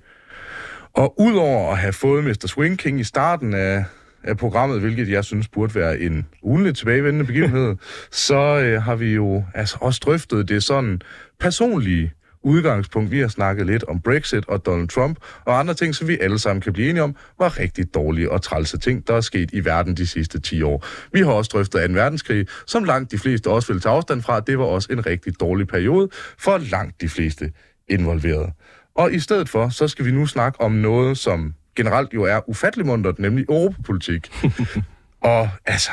[0.94, 2.46] Og udover at have fået Mr.
[2.46, 3.84] Swing King i starten af,
[4.24, 7.76] af programmet, hvilket jeg synes burde være en ugenligt tilbagevendende begivenhed,
[8.28, 11.00] så øh, har vi jo altså også drøftet det sådan
[11.40, 12.12] personlige
[12.44, 13.10] udgangspunkt.
[13.10, 16.38] Vi har snakket lidt om Brexit og Donald Trump og andre ting, som vi alle
[16.38, 19.64] sammen kan blive enige om, var rigtig dårlige og trælse ting, der er sket i
[19.64, 20.86] verden de sidste 10 år.
[21.12, 21.92] Vi har også drøftet 2.
[21.92, 24.40] verdenskrig, som langt de fleste også vil tage afstand fra.
[24.40, 26.08] Det var også en rigtig dårlig periode
[26.38, 27.52] for langt de fleste
[27.88, 28.52] involverede.
[28.94, 32.48] Og i stedet for, så skal vi nu snakke om noget, som generelt jo er
[32.48, 34.30] ufattelig mundret, nemlig europapolitik.
[35.32, 35.90] og altså,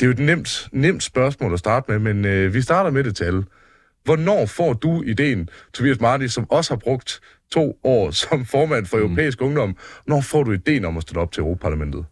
[0.00, 3.04] det er jo et nemt, nemt spørgsmål at starte med, men øh, vi starter med
[3.04, 3.44] det tal.
[4.04, 7.20] Hvornår får du ideen, Tobias Marti, som også har brugt
[7.52, 9.46] to år som formand for Europæisk mm.
[9.46, 12.04] Ungdom, når får du ideen om at stille op til Europaparlamentet?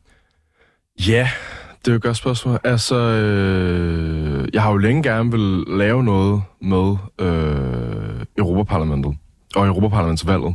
[1.09, 1.31] Ja,
[1.79, 2.59] det er jo et godt spørgsmål.
[2.65, 9.17] Altså, øh, jeg har jo længe gerne vil lave noget med øh, Europaparlamentet
[9.57, 10.55] og Europaparlamentsvalget.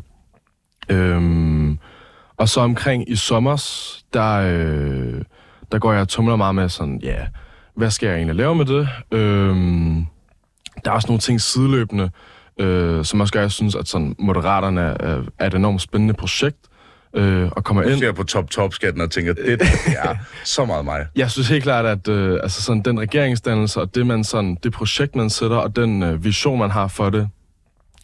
[0.89, 1.79] Øhm,
[2.41, 5.21] og så omkring i sommers, der, øh,
[5.71, 7.27] der går jeg og tumler meget med sådan, ja, yeah,
[7.75, 8.89] hvad skal jeg egentlig lave med det?
[9.11, 10.05] Øhm,
[10.85, 12.09] der er også nogle ting sideløbende,
[12.59, 16.13] øh, som også gør, at jeg synes, at sådan, Moderaterne er, er et enormt spændende
[16.13, 16.57] projekt.
[17.15, 17.91] Øh, og kommer ind.
[17.91, 21.05] Du ser på top-top-skatten og tænker, det, det er så meget mig.
[21.15, 24.73] Jeg synes helt klart, at øh, altså sådan, den regeringsdannelse og det, man sådan, det
[24.73, 27.29] projekt, man sætter, og den øh, vision, man har for det,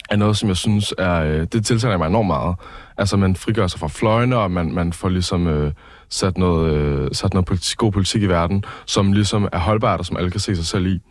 [0.09, 1.23] er noget, som jeg synes er...
[1.23, 2.55] Øh, det tiltaler mig enormt meget.
[2.97, 5.71] Altså, man frigør sig fra fløjene, og man, man får ligesom øh,
[6.09, 10.05] sat noget, øh, sat noget politik, god politik i verden, som ligesom er holdbart, og
[10.05, 11.01] som alle kan se sig selv i.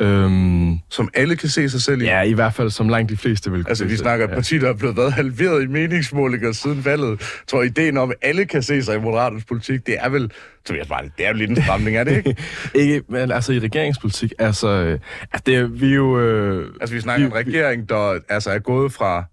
[0.00, 2.04] Øhm, som alle kan se sig selv i?
[2.04, 4.58] Ja, i hvert fald som langt de fleste vil kunne Altså, vi snakker et parti,
[4.58, 7.08] der er blevet været halveret i meningsmålinger siden valget.
[7.08, 10.32] Jeg tror, ideen om, at alle kan se sig i Moderaternes politik, det er vel,
[10.70, 12.36] jeg bare, det er jo lidt en stramning, er det ikke?
[12.74, 16.20] ikke, men altså i regeringspolitik, altså, øh, altså det vi jo...
[16.20, 19.24] Øh, altså, vi snakker vi, en regering, der altså er gået fra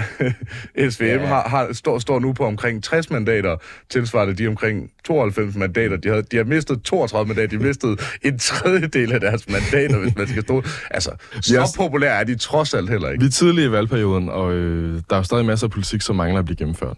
[0.90, 1.26] SVM ja.
[1.26, 3.56] har, har, står, står nu på omkring 60 mandater,
[3.90, 5.96] tilsvarende de omkring 92 mandater.
[5.96, 9.98] De har, de har mistet 32 mandater, de har mistet en tredjedel af deres mandater,
[9.98, 10.62] hvis man skal stå.
[10.90, 11.76] Altså, så yes.
[11.76, 13.20] populære er de trods alt heller ikke.
[13.20, 16.38] Vi er tidlige i valgperioden, og øh, der er stadig masser af politik, som mangler
[16.38, 16.96] at blive gennemført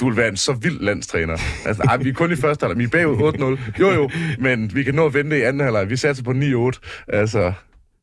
[0.00, 1.36] du vil være en så vild landstræner.
[1.66, 2.78] Altså, ej, vi er kun i første halvleg.
[2.78, 3.80] Vi er bagud 8-0.
[3.80, 5.90] Jo, jo, men vi kan nå at vente i anden halvleg.
[5.90, 7.06] Vi satser på 9-8.
[7.08, 7.52] Altså,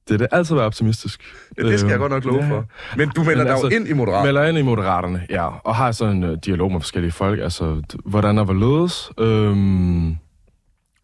[0.10, 1.22] det er altid være optimistisk.
[1.58, 2.50] Ja, det skal jeg godt nok love ja.
[2.50, 2.66] for.
[2.98, 4.28] Men du melder dig altså, ind i Moderaterne.
[4.28, 5.48] melder ind i Moderaterne, ja.
[5.48, 7.40] Og har sådan en uh, dialog med forskellige folk.
[7.40, 9.12] Altså, hvordan er hvorledes.
[9.20, 10.16] Øhm,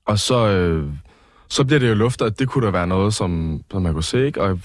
[0.08, 0.88] og så, øh,
[1.50, 4.04] så bliver det jo luftet, at det kunne da være noget, som, som man kunne
[4.04, 4.42] se, ikke?
[4.42, 4.60] Og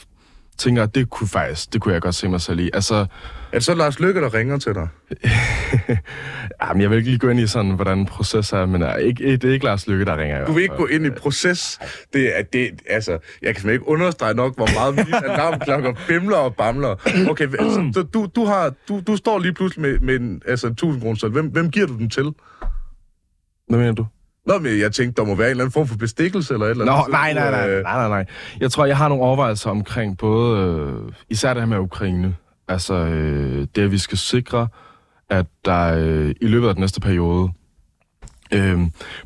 [0.58, 2.70] tænker, at det kunne faktisk, det kunne jeg godt se mig selv i.
[2.74, 3.06] Altså, er
[3.52, 4.88] det så Lars Lykke, der ringer til dig?
[6.62, 9.36] Jamen, jeg vil ikke lige gå ind i sådan, hvordan proces er, men er ikke,
[9.36, 10.46] det er ikke Lars Lykke, der ringer.
[10.46, 11.80] Du vil ikke gå ind i proces?
[12.12, 16.56] Det er, det, altså, jeg kan simpelthen ikke understrege nok, hvor meget alarmklokker bimler og
[16.56, 16.94] bamler.
[17.30, 20.72] Okay, altså, du, du, har, du, du står lige pludselig med, med en, altså, en
[20.72, 22.34] 1000 kroner, hvem, hvem giver du den til?
[23.68, 24.06] Hvad mener du?
[24.48, 26.70] Nå, men jeg tænkte, der må være en eller anden form for bestikkelse eller et
[26.70, 27.06] eller andet.
[27.08, 28.26] Nå, nej, nej, nej, nej, nej, nej.
[28.61, 32.34] Jeg tror, jeg har nogle overvejelser omkring både, øh, især det her med Ukraine.
[32.68, 34.68] Altså, øh, det at vi skal sikre,
[35.30, 37.50] at der øh, i løbet af den næste periode
[38.52, 38.80] øh,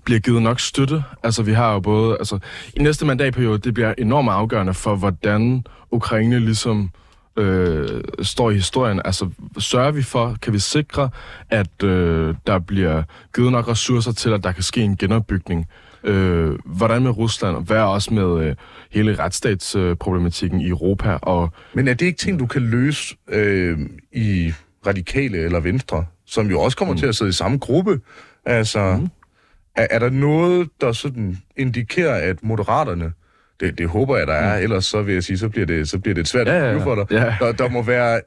[0.05, 1.05] bliver givet nok støtte.
[1.23, 2.39] Altså, vi har jo både, altså,
[2.77, 6.91] i næste mandatperiode, det bliver enormt afgørende for, hvordan Ukraine ligesom
[7.37, 9.01] øh, står i historien.
[9.05, 11.11] Altså, sørger vi for, kan vi sikre,
[11.51, 13.03] at øh, der bliver
[13.35, 15.67] givet nok ressourcer til, at der kan ske en genopbygning?
[16.05, 17.67] Øh, hvordan med Rusland?
[17.67, 18.55] Hvad også med øh,
[18.91, 21.19] hele retsstatsproblematikken øh, i Europa?
[21.23, 23.79] Og, Men er det ikke ting, du kan løse øh,
[24.13, 24.53] i
[24.87, 26.99] radikale eller venstre, som jo også kommer mm.
[26.99, 28.01] til at sidde i samme gruppe?
[28.45, 29.09] Altså, mm.
[29.77, 33.13] er, er der noget, der sådan indikerer, at moderaterne
[33.63, 34.57] det, det håber jeg, der er.
[34.57, 34.63] Mm.
[34.63, 36.73] Ellers så vil jeg sige, så bliver det, så bliver det et svært ja, ja,
[36.73, 36.85] ja.
[36.85, 37.07] for dig.
[37.11, 37.37] Ja.
[37.41, 38.21] Der, der, må være,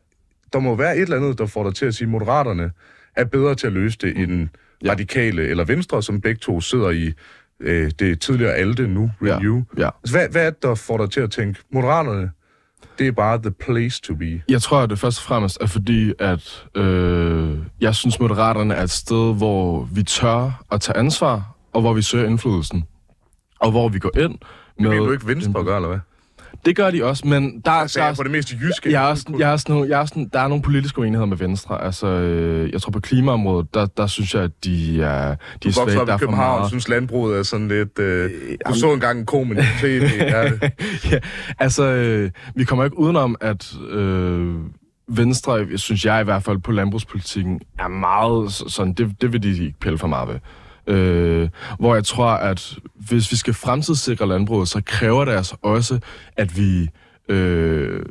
[0.54, 2.72] der må være et eller andet, der får dig til at sige, at moderaterne
[3.16, 4.48] er bedre til at løse det end
[4.84, 4.92] ja.
[4.92, 7.14] radikale eller venstre, som begge to sidder i
[7.60, 9.64] øh, det tidligere ALDE, nu Renew.
[9.78, 9.84] Ja.
[9.84, 9.90] Ja.
[10.04, 12.32] Altså, hvad, hvad er det, der får dig til at tænke, moderaterne,
[13.00, 14.42] det er bare the place to be?
[14.50, 18.84] Jeg tror, at det først og fremmest er fordi, at øh, jeg synes, Moderaterne er
[18.84, 22.84] et sted, hvor vi tør at tage ansvar, og hvor vi søger indflydelsen.
[23.60, 24.38] Og hvor vi går ind
[24.80, 26.00] Det vil du ikke Venstre gøre, eller hvad?
[26.66, 28.92] Det gør de også, men der, Altså, der, jeg er på det meste jyske.
[28.92, 31.38] jeg er også, jeg er nogle, jeg er også, der er nogle politiske uenigheder med
[31.38, 31.84] Venstre.
[31.84, 35.36] Altså, øh, jeg tror på klimaområdet, der, der synes jeg, at de er, de er
[35.64, 36.00] Du voksede svagt.
[36.00, 36.70] op i er København, meget.
[36.70, 38.00] synes landbruget er sådan lidt...
[38.00, 38.30] Øh,
[38.68, 40.02] du så engang en ko med tv.
[40.20, 40.52] Ja,
[41.12, 41.20] ja,
[41.60, 44.56] altså, øh, vi kommer ikke udenom, at øh,
[45.08, 49.50] Venstre, synes jeg i hvert fald, på landbrugspolitikken, er meget sådan, det, det vil de
[49.66, 50.36] ikke pille for meget ved.
[50.88, 56.00] Øh, hvor jeg tror, at hvis vi skal fremtidssikre landbruget, så kræver det altså også,
[56.38, 56.90] at vi...
[57.30, 58.06] Øh,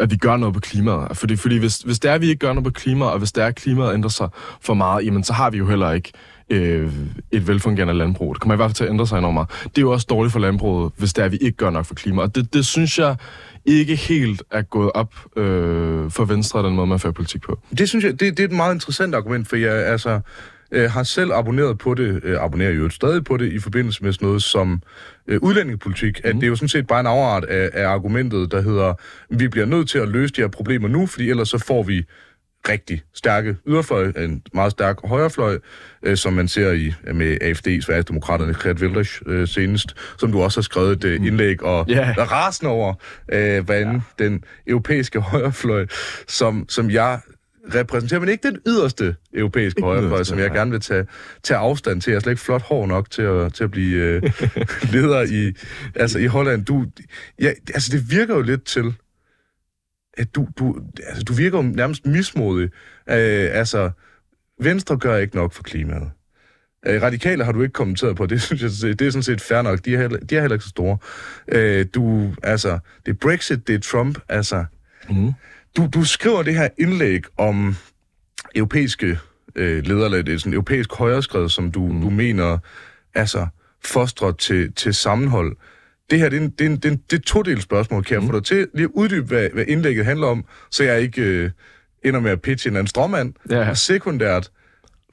[0.00, 1.16] at vi gør noget på klimaet.
[1.16, 3.32] Fordi, fordi hvis, hvis det er, at vi ikke gør noget på klimaet, og hvis
[3.32, 4.28] det er, at klimaet ændrer sig
[4.60, 6.12] for meget, jamen så har vi jo heller ikke
[6.50, 6.92] øh,
[7.30, 8.34] et velfungerende landbrug.
[8.34, 9.48] Det kommer i hvert fald til at ændre sig enormt meget.
[9.64, 11.84] Det er jo også dårligt for landbruget, hvis det er, at vi ikke gør nok
[11.84, 12.28] for klimaet.
[12.28, 13.16] Og det, det synes jeg
[13.64, 17.58] ikke helt er gået op øh, for Venstre, den måde, man fører politik på.
[17.78, 20.20] Det synes jeg, det, det er et meget interessant argument, for jeg altså,
[20.72, 24.12] øh, har selv abonneret på det, øh, abonnerer jo stadig på det, i forbindelse med
[24.12, 24.82] sådan noget som
[25.28, 28.60] øh, udlændingepolitik, at det er jo sådan set bare en afart af, af argumentet, der
[28.60, 28.94] hedder,
[29.30, 32.04] vi bliver nødt til at løse de her problemer nu, fordi ellers så får vi
[32.68, 35.58] rigtig stærke yderfløj, en meget stærk højrefløj,
[36.02, 40.60] øh, som man ser i med AFD, Sverigesdemokraterne, Kret Wilders øh, senest, som du også
[40.60, 41.86] har skrevet et øh, indlæg og
[42.18, 42.94] er rasende over,
[43.32, 44.24] øh, hvordan ja.
[44.24, 45.86] den europæiske højrefløj,
[46.28, 47.20] som, som jeg
[47.74, 51.06] repræsenterer, men ikke den yderste europæiske højrefløj, som jeg gerne vil tage,
[51.42, 52.10] tage afstand til.
[52.10, 54.22] Jeg er slet ikke flot hår nok til at, til at blive øh,
[54.92, 55.52] leder i,
[55.94, 56.64] altså i Holland.
[56.64, 56.86] Du,
[57.40, 58.94] ja, altså det virker jo lidt til,
[60.14, 62.70] at du, du, altså, du virker jo nærmest mismodig.
[63.08, 63.90] Øh, altså,
[64.60, 66.10] Venstre gør ikke nok for klimaet.
[66.86, 69.62] Øh, radikale har du ikke kommenteret på, det synes jeg, det er sådan set fair
[69.62, 69.84] nok.
[69.84, 70.98] De er heller, de er heller ikke så store.
[71.48, 74.64] Øh, du, altså, det er Brexit, det er Trump, altså.
[75.10, 75.32] Mm.
[75.76, 77.76] Du, du skriver det her indlæg om
[78.54, 79.18] europæiske
[79.54, 82.00] øh, ledere, eller det er sådan europæisk højreskred, som du, mm.
[82.00, 82.58] du mener,
[83.14, 83.46] altså,
[83.84, 85.56] fostrer til, til sammenhold.
[86.10, 88.04] Det her, det er, en, det er, en, det er, en, det er todelt spørgsmål.
[88.04, 91.00] Kan jeg få dig til lige at uddybe, hvad, hvad indlægget handler om, så jeg
[91.00, 91.50] ikke øh,
[92.04, 93.34] ender med at pitche en anden stråmand?
[93.50, 93.70] Ja.
[93.70, 94.50] Og sekundært,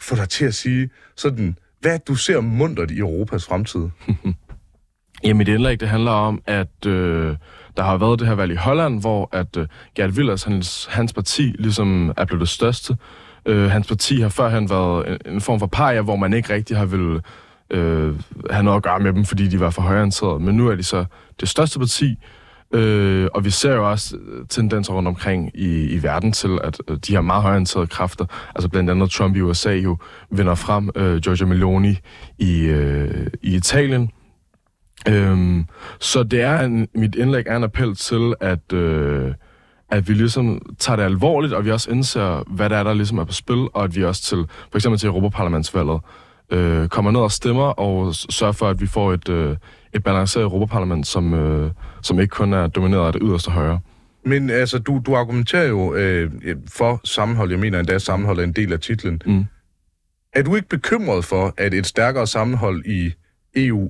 [0.02, 3.82] få dig til at sige sådan, hvad du ser mundret i Europas fremtid.
[5.24, 7.36] Jamen, mit indlæg, det handler om, at øh,
[7.78, 11.13] der har været det her valg i Holland, hvor at øh, Gert Wilders, hans, hans
[11.13, 12.98] parti, ligesom er blevet det største.
[13.46, 16.78] Øh, hans parti har førhen været en, en form for paria, hvor man ikke rigtig
[16.78, 17.22] har vil
[17.70, 18.16] øh,
[18.50, 20.40] have noget at gøre med dem, fordi de var for højreorienterede.
[20.40, 21.06] Men nu er de så
[21.40, 22.16] det største parti,
[22.72, 26.82] øh, og vi ser jo også øh, tendenser rundt omkring i, i verden til, at
[26.88, 29.98] øh, de her meget højreorienterede kræfter, altså blandt andet Trump i USA jo,
[30.30, 32.00] vinder frem, øh, Giorgia Meloni
[32.38, 34.12] i, øh, i Italien,
[35.10, 35.66] Øhm,
[36.00, 39.34] så det er en, mit indlæg er en appel til, at, øh,
[39.90, 43.18] at vi ligesom tager det alvorligt, og vi også indser, hvad der er, der ligesom
[43.18, 46.00] er på spil, og at vi også til, for eksempel til Europaparlamentsvalget,
[46.52, 49.56] øh, kommer ned og stemmer, og sørger for, at vi får et, øh,
[49.94, 53.80] et balanceret Europaparlament, som, øh, som ikke kun er domineret af det yderste højre.
[54.26, 56.32] Men altså, du, du argumenterer jo øh,
[56.70, 57.50] for sammenhold.
[57.52, 59.22] Jeg mener endda, at sammenhold er en del af titlen.
[59.26, 59.46] Mm.
[60.34, 63.14] Er du ikke bekymret for, at et stærkere sammenhold i
[63.56, 63.90] EU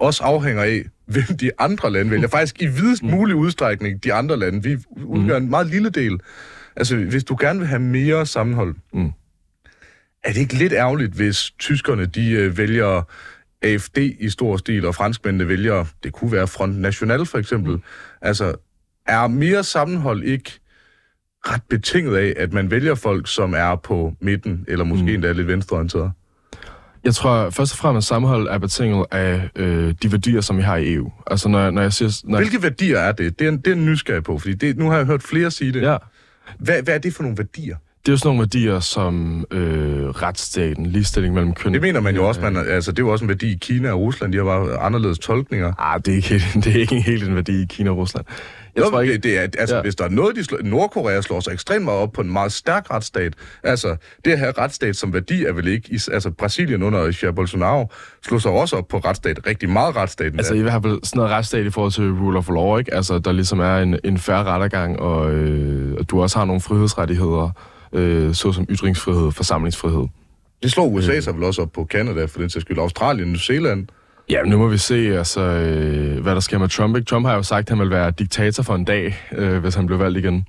[0.00, 2.28] også afhænger af, hvem de andre lande vælger?
[2.28, 4.62] Faktisk i videst mulig udstrækning de andre lande.
[4.62, 6.20] Vi udgør en meget lille del.
[6.76, 9.10] Altså, hvis du gerne vil have mere sammenhold, Mm.
[10.24, 13.02] er det ikke lidt ærgerligt, hvis tyskerne de øh, vælger
[13.62, 17.72] AFD i stor stil, og franskmændene vælger, det kunne være Front National for eksempel.
[17.72, 17.82] Mm.
[18.22, 18.54] Altså,
[19.06, 20.52] er mere sammenhold ikke
[21.46, 25.08] ret betinget af, at man vælger folk, som er på midten, eller måske mm.
[25.08, 26.12] endda lidt venstreorienteret?
[27.04, 30.62] Jeg tror først og fremmest, at sammenhold er betinget af øh, de værdier, som vi
[30.62, 31.12] har i EU.
[31.26, 32.20] Altså, når, når jeg siger...
[32.24, 33.38] Når Hvilke værdier er det?
[33.38, 35.50] Det er, en, det er en nysgerrig på, fordi det, nu har jeg hørt flere
[35.50, 35.82] sige det.
[35.82, 35.96] Ja,
[36.58, 37.76] Hvad, hvad er det for nogle værdier?
[38.06, 41.72] det er jo sådan nogle værdier som øh, retsstaten, ligestilling mellem køn.
[41.72, 43.92] Det mener man jo også, man, altså det er jo også en værdi i Kina
[43.92, 45.72] og Rusland, de har bare anderledes tolkninger.
[45.78, 48.24] Ah, det er ikke det er ikke helt en værdi i Kina og Rusland.
[48.80, 49.82] Jeg Jo, tror ikke, det, det er, altså, ja.
[49.82, 52.52] Hvis der er noget, de slår, Nordkorea slår sig ekstremt meget op på en meget
[52.52, 53.34] stærk retsstat.
[53.62, 56.00] Altså, det have retsstat som værdi er vel ikke...
[56.12, 57.92] Altså, Brasilien under Jair Bolsonaro
[58.24, 59.40] slog sig også op på retsstat.
[59.46, 60.32] Rigtig meget retsstat.
[60.38, 62.94] Altså i hvert fald sådan noget retsstat i forhold til rule of law, ikke?
[62.94, 66.60] Altså der ligesom er en, en færre rettergang, og, øh, og du også har nogle
[66.60, 67.50] frihedsrettigheder,
[67.92, 70.06] øh, såsom ytringsfrihed, forsamlingsfrihed.
[70.62, 72.78] det slår USA sig vel også op på Canada, for den sags skyld.
[72.78, 73.86] Australien, New Zealand.
[74.30, 76.96] Ja, nu må vi se, altså, øh, hvad der sker med Trump.
[76.96, 77.06] Ikke?
[77.06, 79.86] Trump har jo sagt, at han vil være diktator for en dag, øh, hvis han
[79.86, 80.44] bliver valgt igen.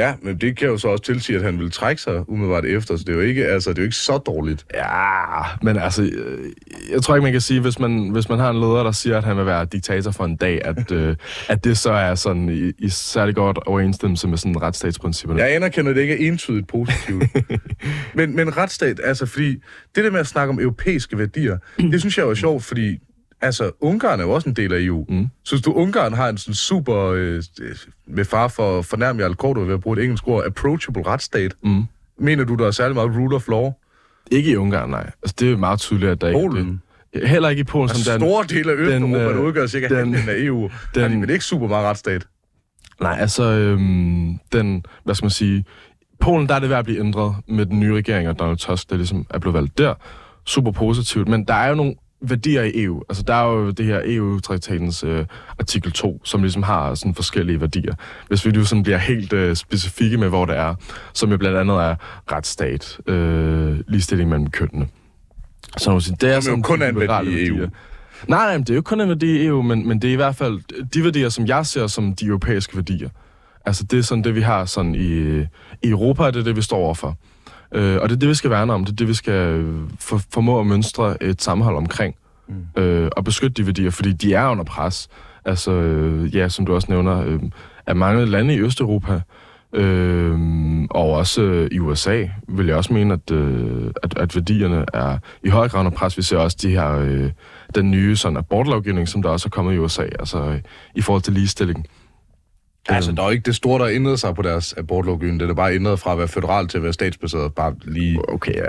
[0.00, 2.96] Ja, men det kan jo så også tilsige, at han vil trække sig umiddelbart efter,
[2.96, 4.66] så det er jo ikke, altså, det er jo ikke så dårligt.
[4.74, 6.52] Ja, men altså, øh,
[6.92, 9.18] jeg tror ikke, man kan sige, hvis man, hvis man har en leder, der siger,
[9.18, 11.16] at han vil være diktator for en dag, at, øh,
[11.48, 15.42] at det så er sådan i, i særlig godt overensstemmelse med sådan retsstatsprincipperne.
[15.42, 17.24] Jeg anerkender, at det ikke er entydigt positivt.
[18.18, 19.56] men, men retsstat, altså fordi
[19.94, 22.98] det der med at snakke om europæiske værdier, det synes jeg jo er sjovt, fordi
[23.40, 25.04] altså, Ungarn er jo også en del af EU.
[25.08, 25.26] Mm.
[25.44, 27.42] Synes du, Ungarn har en sådan super, øh,
[28.06, 31.54] med far for fornærme Jarl Korto ved at bruge et engelsk ord, approachable retsstat?
[31.64, 31.82] Mm.
[32.18, 33.70] Mener du, der er særlig meget rule of law?
[34.30, 35.10] Ikke i Ungarn, nej.
[35.22, 36.82] Altså, det er meget tydeligt, at der ikke Polen?
[37.14, 37.28] er det.
[37.28, 37.88] Heller ikke i Polen.
[37.90, 40.70] Altså, Som den, store dele af Østeuropa, der øh, udgør cirka den- halvdelen af EU,
[40.94, 42.26] den, har de vel ikke super meget retsstat?
[43.00, 45.64] Nej, altså, øhm, den, hvad skal man sige,
[46.20, 48.90] Polen, der er det ved at blive ændret med den nye regering, og Donald Tusk,
[48.90, 49.94] der ligesom er blevet valgt der.
[50.46, 53.02] Super positivt, men der er jo nogle værdier i EU.
[53.08, 55.26] Altså, der er jo det her EU-traktatens øh,
[55.58, 57.94] artikel 2, som ligesom har sådan forskellige værdier.
[58.28, 60.74] Hvis vi nu sådan bliver helt øh, specifikke med, hvor det er,
[61.12, 61.94] som jo blandt andet er
[62.32, 64.88] retsstat, øh, ligestilling mellem kønnene.
[65.76, 67.62] Så man sige, det er jo sådan kun en værdi i værdier.
[67.62, 67.66] EU.
[68.28, 70.16] Nej, nej, det er jo kun en værdi i EU, men, men det er i
[70.16, 70.60] hvert fald
[70.94, 73.08] de værdier, som jeg ser som de europæiske værdier.
[73.64, 75.40] Altså det er sådan det, vi har sådan i,
[75.82, 77.16] i Europa, det er det, vi står overfor.
[77.74, 78.84] Øh, og det er det, vi skal værne om.
[78.84, 82.14] Det er det, vi skal øh, for, formå at mønstre et sammenhold omkring.
[82.48, 82.82] Mm.
[82.82, 85.08] Øh, og beskytte de værdier, fordi de er under pres.
[85.44, 87.40] Altså, øh, ja, som du også nævner, øh,
[87.86, 89.20] af mange lande i Østeuropa,
[89.72, 90.38] øh,
[90.90, 95.18] og også øh, i USA, vil jeg også mene, at, øh, at, at værdierne er
[95.44, 96.16] i høj grad under pres.
[96.16, 97.30] Vi ser også de her, øh,
[97.74, 100.60] den nye sådan, abortlovgivning, som der også er kommet i USA, altså øh,
[100.94, 101.86] i forhold til ligestilling.
[102.88, 105.40] Altså, der er jo ikke det store, der ændrede sig på deres abortlovgivning.
[105.40, 107.54] Det er bare ændret fra at være føderal til at være statsbaseret.
[107.54, 108.30] Bare lige...
[108.30, 108.64] Okay, ja.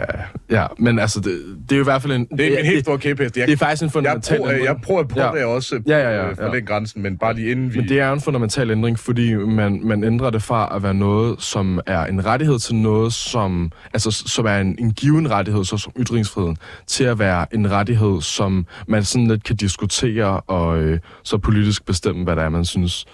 [0.49, 2.25] Ja, men altså, det, det er jo i hvert fald en...
[2.37, 3.37] Det er en helt stor kæphest.
[3.37, 4.81] Jeg, det er faktisk en jeg, fundamental prøver, jeg ændring.
[4.81, 5.31] prøver at prøve Ja.
[5.31, 6.51] det også Ja, ja, ja, øh, for ja.
[6.51, 7.79] den grænsen, men bare lige inden vi...
[7.79, 11.41] Men det er en fundamental ændring, fordi man, man ændrer det fra at være noget,
[11.41, 15.77] som er en rettighed til noget, som, altså, som er en, en given rettighed, så
[15.77, 20.99] som ytringsfriheden, til at være en rettighed, som man sådan lidt kan diskutere og øh,
[21.23, 23.05] så politisk bestemme, hvad det er, man synes.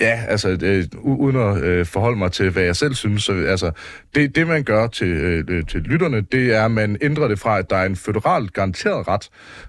[0.00, 3.70] Ja, altså, øh, uden at øh, forholde mig til, hvad jeg selv synes, så altså,
[4.14, 7.38] det, det man gør til, øh, øh til lytterne, det er, at man ændrer det
[7.38, 9.28] fra, at der er en føderalt garanteret ret,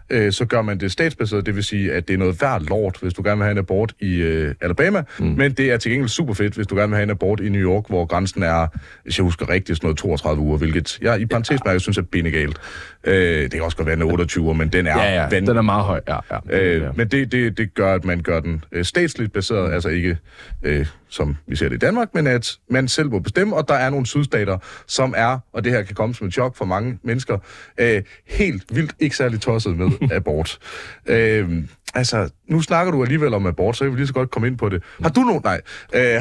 [0.09, 2.97] øh, så gør man det statsbaseret, det vil sige, at det er noget værd lort,
[3.01, 5.25] hvis du gerne vil have en abort i øh, Alabama, mm.
[5.25, 7.49] men det er til gengæld super fedt, hvis du gerne vil have en abort i
[7.49, 8.67] New York, hvor grænsen er,
[9.03, 12.57] hvis jeg husker rigtigt, sådan noget 32 uger, hvilket jeg i parentesmærket synes er benegalt.
[13.03, 15.47] Øh, det kan også godt være en 28 uger, men den er vanvittig.
[15.47, 16.01] den er meget høj.
[16.07, 16.59] Ja, ja.
[16.59, 16.89] Øh, ja.
[16.95, 20.17] Men det, det, det gør, at man gør den øh, statsligt baseret, altså ikke
[20.63, 20.85] øh,
[21.15, 23.89] som vi ser det i Danmark, men at man selv må bestemme, og der er
[23.89, 27.38] nogle sydstater, som er, og det her kan komme som et chok for mange mennesker,
[27.78, 30.60] øh, helt vildt ikke særlig tosset med abort.
[31.06, 34.47] Øh, altså, nu snakker du alligevel om abort, så jeg vil lige så godt komme
[34.47, 34.84] ind på det.
[35.01, 35.41] Har du nogen?
[35.43, 35.62] Nej.
[35.93, 36.01] Øh,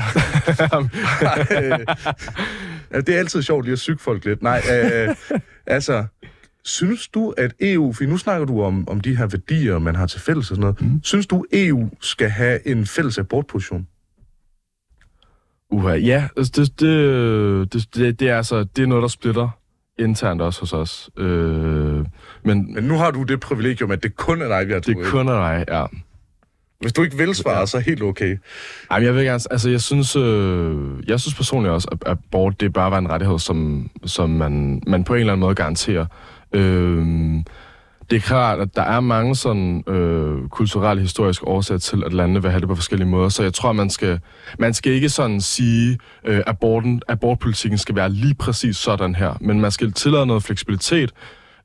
[2.94, 4.42] øh, det er altid sjovt lige at syge folk lidt.
[4.42, 5.14] Nej, øh,
[5.66, 6.04] altså,
[6.66, 10.06] Synes du, at EU, for nu snakker du om, om de her værdier, man har
[10.06, 10.80] til fælles og sådan noget.
[10.80, 11.00] Mm.
[11.02, 13.86] Synes du, EU skal have en fælles abortposition?
[15.74, 19.48] Uha, ja, altså det, det, det, det, det, er altså, det er noget, der splitter
[19.98, 21.10] internt også hos os.
[21.18, 22.04] Øh,
[22.44, 24.98] men Men nu har du det privilegium, at det kun er dig, vi har det
[24.98, 25.86] er kun af dig, ja.
[26.80, 28.36] Hvis du ikke vil svare, så er helt okay.
[28.90, 32.60] Ej, men jeg vil gerne, altså jeg synes, øh, jeg synes personligt også, at abort,
[32.60, 36.06] det bare var en rettighed, som, som man, man på en eller anden måde garanterer.
[36.52, 37.06] Øh,
[38.10, 42.42] det er klart, at der er mange sådan øh, kulturelle, historiske årsager til, at landene
[42.42, 43.28] vil have det på forskellige måder.
[43.28, 44.20] Så jeg tror, man skal,
[44.58, 49.34] man skal ikke sådan sige, øh, aborten, abortpolitikken skal være lige præcis sådan her.
[49.40, 51.12] Men man skal tillade noget fleksibilitet,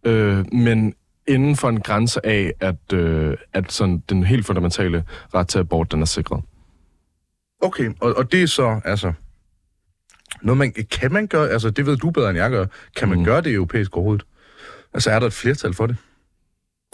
[0.03, 0.93] øh, men
[1.27, 5.91] inden for en grænse af, at, øh, at sådan, den helt fundamentale ret til abort,
[5.91, 6.43] den er sikret.
[7.61, 9.13] Okay, og, og det er så, altså...
[10.41, 13.17] Noget man, kan man gøre, altså det ved du bedre end jeg gør, kan man
[13.17, 13.25] mm.
[13.25, 14.25] gøre det europæisk overhovedet?
[14.93, 15.95] Altså er der et flertal for det?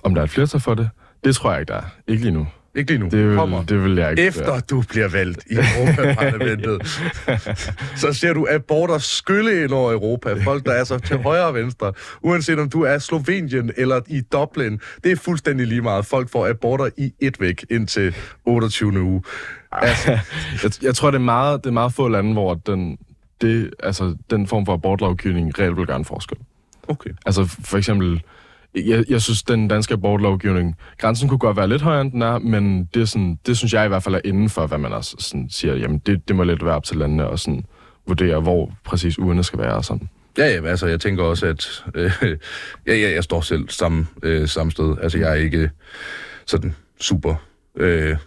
[0.06, 0.90] Om der er et flertal for det?
[1.24, 1.86] Det tror jeg ikke, der er.
[2.08, 2.48] Ikke lige nu.
[2.76, 3.10] Ikke lige nu.
[3.10, 3.60] Det Kommer.
[3.60, 4.24] vil, det vil jeg ikke.
[4.24, 6.88] Efter du bliver valgt i Europaparlamentet,
[8.02, 10.34] så ser du aborter skylle ind over Europa.
[10.44, 11.94] Folk, der er så til højre og venstre.
[12.22, 14.80] Uanset om du er Slovenien eller i Dublin.
[15.04, 16.06] Det er fuldstændig lige meget.
[16.06, 18.16] Folk får aborter i et væk indtil
[18.46, 19.02] 28.
[19.02, 19.24] uge.
[19.72, 20.12] Altså,
[20.64, 22.98] jeg, jeg tror, det er, meget, det er meget få lande, hvor den,
[23.42, 26.38] det, altså, den form for abortlovgivning reelt vil gøre en forskel.
[26.88, 27.10] okay.
[27.26, 28.22] Altså for eksempel,
[28.76, 32.40] jeg, jeg synes, den danske abortlovgivning, grænsen kunne godt være lidt højere, end den er,
[32.40, 34.94] men det, er sådan, det synes jeg i hvert fald er inden for, hvad man
[34.94, 37.66] også sådan siger, jamen det, det må lidt være op til landene og sådan
[38.08, 40.10] vurdere, hvor præcis ugerne skal være og sådan.
[40.38, 42.12] Ja, ja, altså jeg tænker også, at øh,
[42.88, 44.96] ja, ja, jeg står selv samme, øh, samme sted.
[45.02, 45.70] Altså jeg er ikke
[46.46, 47.36] sådan super...
[47.78, 48.18] Øh,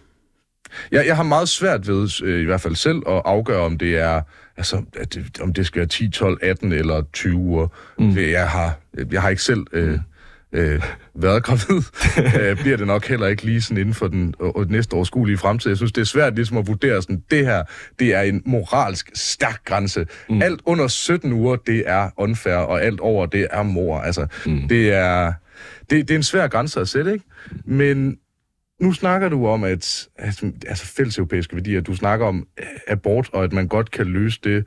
[0.92, 3.98] jeg, jeg har meget svært ved, øh, i hvert fald selv, at afgøre, om det
[3.98, 4.22] er,
[4.56, 7.68] altså, at det, om det skal være 10, 12, 18 eller 20 uger.
[7.98, 8.16] Mm.
[8.16, 8.78] Jeg, har,
[9.12, 9.98] jeg har ikke selv øh,
[10.52, 10.82] øh,
[11.14, 11.82] været gravid.
[12.40, 15.70] øh, bliver det nok heller ikke lige sådan inden for den øh, næste overskuelige fremtid.
[15.70, 17.62] Jeg synes, det er svært ligesom at vurdere sådan, det her,
[17.98, 20.06] det er en moralsk stærk grænse.
[20.28, 20.42] Mm.
[20.42, 24.00] Alt under 17 uger, det er unfair, og alt over, det er mor.
[24.00, 24.68] Altså, mm.
[24.68, 25.32] det er...
[25.90, 27.24] det, det er en svær grænse at sætte, ikke?
[27.64, 28.18] Men
[28.80, 32.46] nu snakker du om, at, at altså fælles europæiske værdier, du snakker om
[32.88, 34.64] abort, og at man godt kan løse det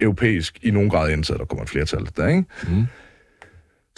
[0.00, 2.44] europæisk i nogen grad, indtil der kommer et flertal der, ikke?
[2.68, 2.84] Mm.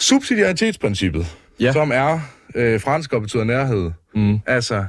[0.01, 1.73] Subsidiaritetsprincippet, ja.
[1.73, 2.19] som er
[2.55, 4.39] øh, fransk og betyder nærhed, mm.
[4.45, 4.85] altså,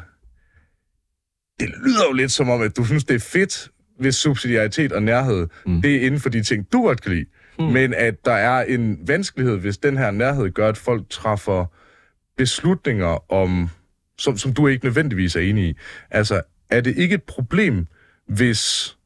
[1.60, 5.02] det lyder jo lidt som om, at du synes, det er fedt, hvis subsidiaritet og
[5.02, 5.82] nærhed, mm.
[5.82, 7.26] det er inden for de ting, du godt kan lide.
[7.58, 7.64] Mm.
[7.64, 11.66] Men at der er en vanskelighed, hvis den her nærhed gør, at folk træffer
[12.36, 13.68] beslutninger om,
[14.18, 15.74] som, som du ikke nødvendigvis er enig i.
[16.10, 17.86] Altså, er det ikke et problem,
[18.28, 18.96] hvis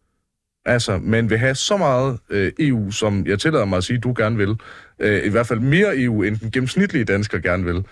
[0.64, 4.14] altså, man vil have så meget øh, EU, som jeg tillader mig at sige, du
[4.16, 4.56] gerne vil,
[4.98, 7.84] øh, i hvert fald mere EU, end den gennemsnitlige dansker gerne vil,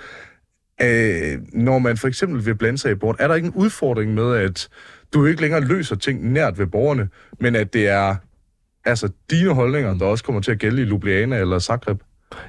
[0.82, 4.14] øh, når man for eksempel vil blande sig i borgerne, er der ikke en udfordring
[4.14, 4.68] med, at
[5.14, 7.08] du ikke længere løser ting nært ved borgerne,
[7.40, 8.16] men at det er
[8.84, 12.00] altså dine holdninger, der også kommer til at gælde i Ljubljana eller Zagreb?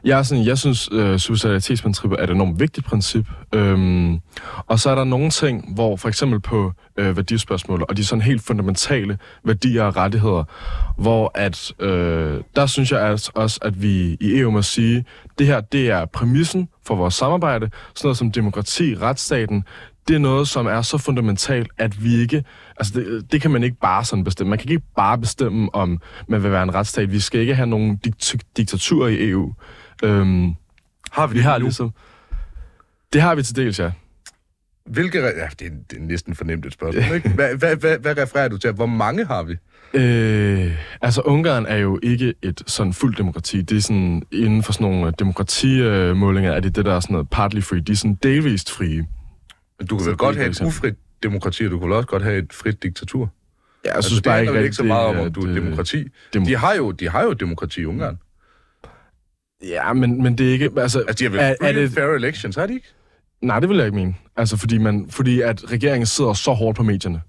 [0.04, 3.26] Jeg, er sådan, jeg synes, øh, subsidiaritetsprincippet er et enormt vigtigt princip.
[3.54, 4.20] Øhm,
[4.68, 8.22] og så er der nogle ting, hvor for eksempel på øh, værdispørgsmål, og de sådan
[8.22, 10.44] helt fundamentale værdier og rettigheder,
[10.98, 15.06] hvor at, øh, der synes jeg altså også, at vi i EU må sige,
[15.40, 19.64] det her, det er præmissen for vores samarbejde, sådan noget som demokrati, retsstaten,
[20.08, 22.44] det er noget, som er så fundamentalt, at vi ikke...
[22.78, 24.50] Altså, det, det kan man ikke bare sådan bestemme.
[24.50, 27.12] Man kan ikke bare bestemme, om man vil være en retsstat.
[27.12, 29.54] Vi skal ikke have nogen dik- diktaturer i EU.
[30.04, 30.54] Øhm,
[31.12, 31.64] har vi det vi har nu?
[31.64, 31.92] ligesom...
[33.14, 33.92] Det har vi til dels, ja.
[34.86, 35.20] Hvilke...
[35.20, 37.30] Ja, det er, det er næsten fornemt et spørgsmål, ikke?
[37.30, 38.72] Hvad, hvad, hvad, hvad refererer du til?
[38.72, 39.56] Hvor mange har vi?
[39.94, 40.72] Øh,
[41.02, 43.62] altså, Ungarn er jo ikke et sådan fuldt demokrati.
[43.62, 47.30] Det er sådan, inden for sådan nogle demokratimålinger, er det det, der er sådan noget
[47.30, 47.80] partly free.
[47.80, 49.08] De er sådan delvist frie.
[49.80, 52.24] Men du kan vel godt have et ufrit demokrati, og du kan vel også godt
[52.24, 53.30] have et frit diktatur?
[53.86, 56.08] Ja, jeg altså, synes bare ikke, ikke så meget om, om du er øh, demokrati.
[56.34, 56.46] Dem...
[56.46, 58.18] De, har jo, de har jo demokrati i Ungarn.
[59.64, 60.72] Ja, men, men det er ikke...
[60.78, 61.92] Altså, altså de har vel er, er det...
[61.92, 62.88] fair elections, har de ikke?
[63.42, 64.16] Nej, det vil jeg ikke mene.
[64.36, 67.22] Altså, fordi, man, fordi at regeringen sidder så hårdt på medierne.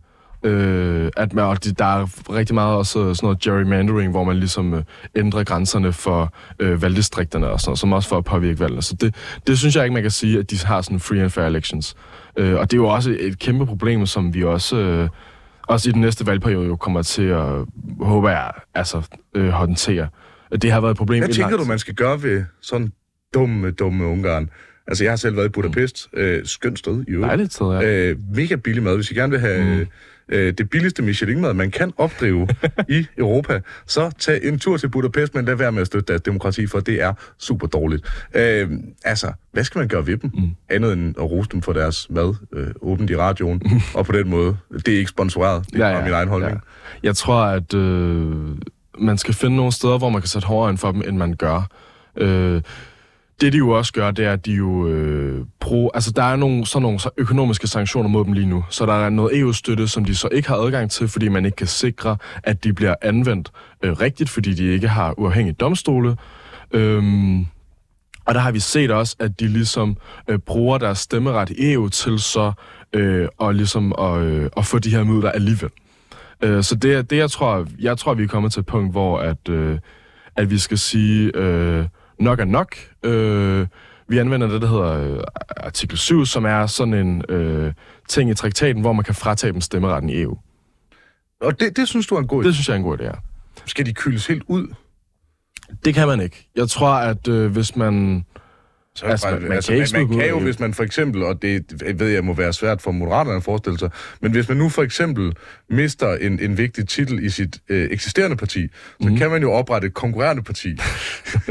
[0.43, 4.75] Øh, at man, og der er rigtig meget også sådan noget gerrymandering, hvor man ligesom
[4.75, 4.83] øh,
[5.15, 8.83] ændrer grænserne for øh, valgdistrikterne og sådan noget, som også for at påvirke valgene.
[8.83, 9.15] Så det,
[9.47, 11.97] det synes jeg ikke, man kan sige, at de har sådan free and fair elections.
[12.37, 14.77] Øh, og det er jo også et kæmpe problem, som vi også...
[14.77, 15.09] Øh,
[15.69, 17.65] også i den næste valgperiode jo kommer til at,
[18.01, 19.03] håber jeg, altså,
[19.35, 20.09] øh, håndtere.
[20.63, 22.93] Det har været et problem Hvad tænker du, man skal gøre ved sådan
[23.35, 24.51] dumme, dumme Ungarn?
[24.87, 26.09] Altså, jeg har selv været i Budapest.
[26.13, 26.19] Mm.
[26.19, 27.29] Øh, skønt sted, i øvrigt.
[27.29, 28.11] Dejligt sted, ja.
[28.11, 28.95] Øh, mega billig mad.
[28.95, 29.87] Hvis I gerne vil have mm.
[30.29, 32.49] Øh, det billigste Michelin-mad, man kan opdrive
[32.89, 36.23] i Europa, så tag en tur til Budapest, men lad være med at støtte deres
[36.23, 38.07] demokrati, for det er super dårligt.
[38.35, 38.71] Øh,
[39.05, 40.31] altså, hvad skal man gøre ved dem?
[40.35, 40.51] Mm.
[40.69, 43.63] Andet end at rose dem for deres mad, øh, åbent i radioen,
[43.95, 44.57] og på den måde.
[44.87, 46.53] Det er ikke sponsoreret, det er ja, ja, min egen holdning.
[46.55, 46.61] Ja.
[47.03, 48.35] Jeg tror, at øh,
[48.99, 51.35] man skal finde nogle steder, hvor man kan sætte hårdere ind for dem, end man
[51.35, 51.69] gør.
[52.17, 52.63] Øh,
[53.41, 56.37] det de jo også gør, det er, at de jo øh, pro, altså der er
[56.37, 58.65] nogle, sådan nogle økonomiske sanktioner mod dem lige nu.
[58.71, 61.57] Så der er noget EU-støtte, som de så ikke har adgang til, fordi man ikke
[61.57, 66.17] kan sikre, at de bliver anvendt øh, rigtigt, fordi de ikke har uafhængige domstole.
[66.73, 67.47] Øhm,
[68.27, 69.97] og der har vi set også, at de ligesom
[70.29, 72.53] øh, bruger deres stemmeret i EU til så
[72.93, 75.71] øh, og ligesom at, øh, at få de her midler alligevel.
[76.43, 79.19] Øh, så det, det jeg tror, jeg tror, vi er kommet til et punkt, hvor
[79.19, 79.79] at, øh,
[80.37, 81.87] at vi skal sige, øh,
[82.19, 82.77] nok er nok.
[83.03, 83.67] Øh,
[84.09, 85.23] vi anvender det, der hedder øh,
[85.57, 87.73] artikel 7, som er sådan en øh,
[88.09, 90.39] ting i traktaten, hvor man kan fratage dem stemmeretten i EU.
[91.41, 92.47] Og det, det synes du er en god idé?
[92.47, 93.11] Det synes jeg er en god idé, ja.
[93.67, 94.75] Skal de kyldes helt ud?
[95.85, 96.49] Det kan man ikke.
[96.57, 98.25] Jeg tror, at øh, hvis man
[98.97, 101.43] så altså, man, man, altså, kan, man, man kan jo, hvis man for eksempel, og
[101.43, 103.91] det ved jeg må være svært for moderaterne at forestille sig,
[104.21, 105.33] men hvis man nu for eksempel
[105.71, 108.69] mister en, en vigtig titel i sit øh, eksisterende parti,
[109.03, 109.17] så mm.
[109.17, 110.79] kan man jo oprette et konkurrerende parti.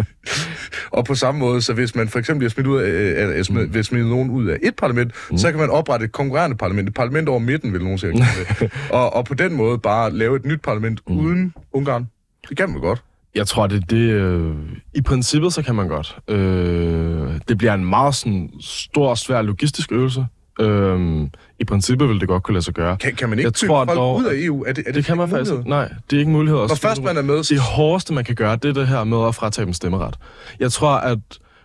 [0.97, 3.43] og på samme måde, så hvis man for eksempel bliver smidt, ud af, øh, øh,
[3.43, 3.83] smidt, mm.
[3.83, 5.37] smidt nogen ud af et parlament, mm.
[5.37, 6.89] så kan man oprette et konkurrerende parlament.
[6.89, 8.25] Et parlament over midten, vil nogen sige.
[8.89, 11.17] og, og på den måde bare lave et nyt parlament mm.
[11.17, 12.07] uden Ungarn.
[12.49, 13.03] Det kan man godt.
[13.35, 14.55] Jeg tror, det, det øh,
[14.93, 16.17] i princippet så kan man godt.
[16.27, 20.25] Øh, det bliver en meget sådan, stor og svær logistisk øvelse.
[20.59, 21.27] Øh,
[21.59, 22.97] I princippet vil det godt kunne lade sig gøre.
[22.97, 24.63] Kan, kan man ikke jeg tror, folk dog, ud af EU?
[24.63, 26.59] Er det, er det, det kan man faktisk Nej, det er ikke mulighed.
[26.59, 27.43] Når først man er med...
[27.43, 30.15] Det hårdeste, man kan gøre, det er det her med at fratage dem stemmeret.
[30.59, 31.19] Jeg tror, at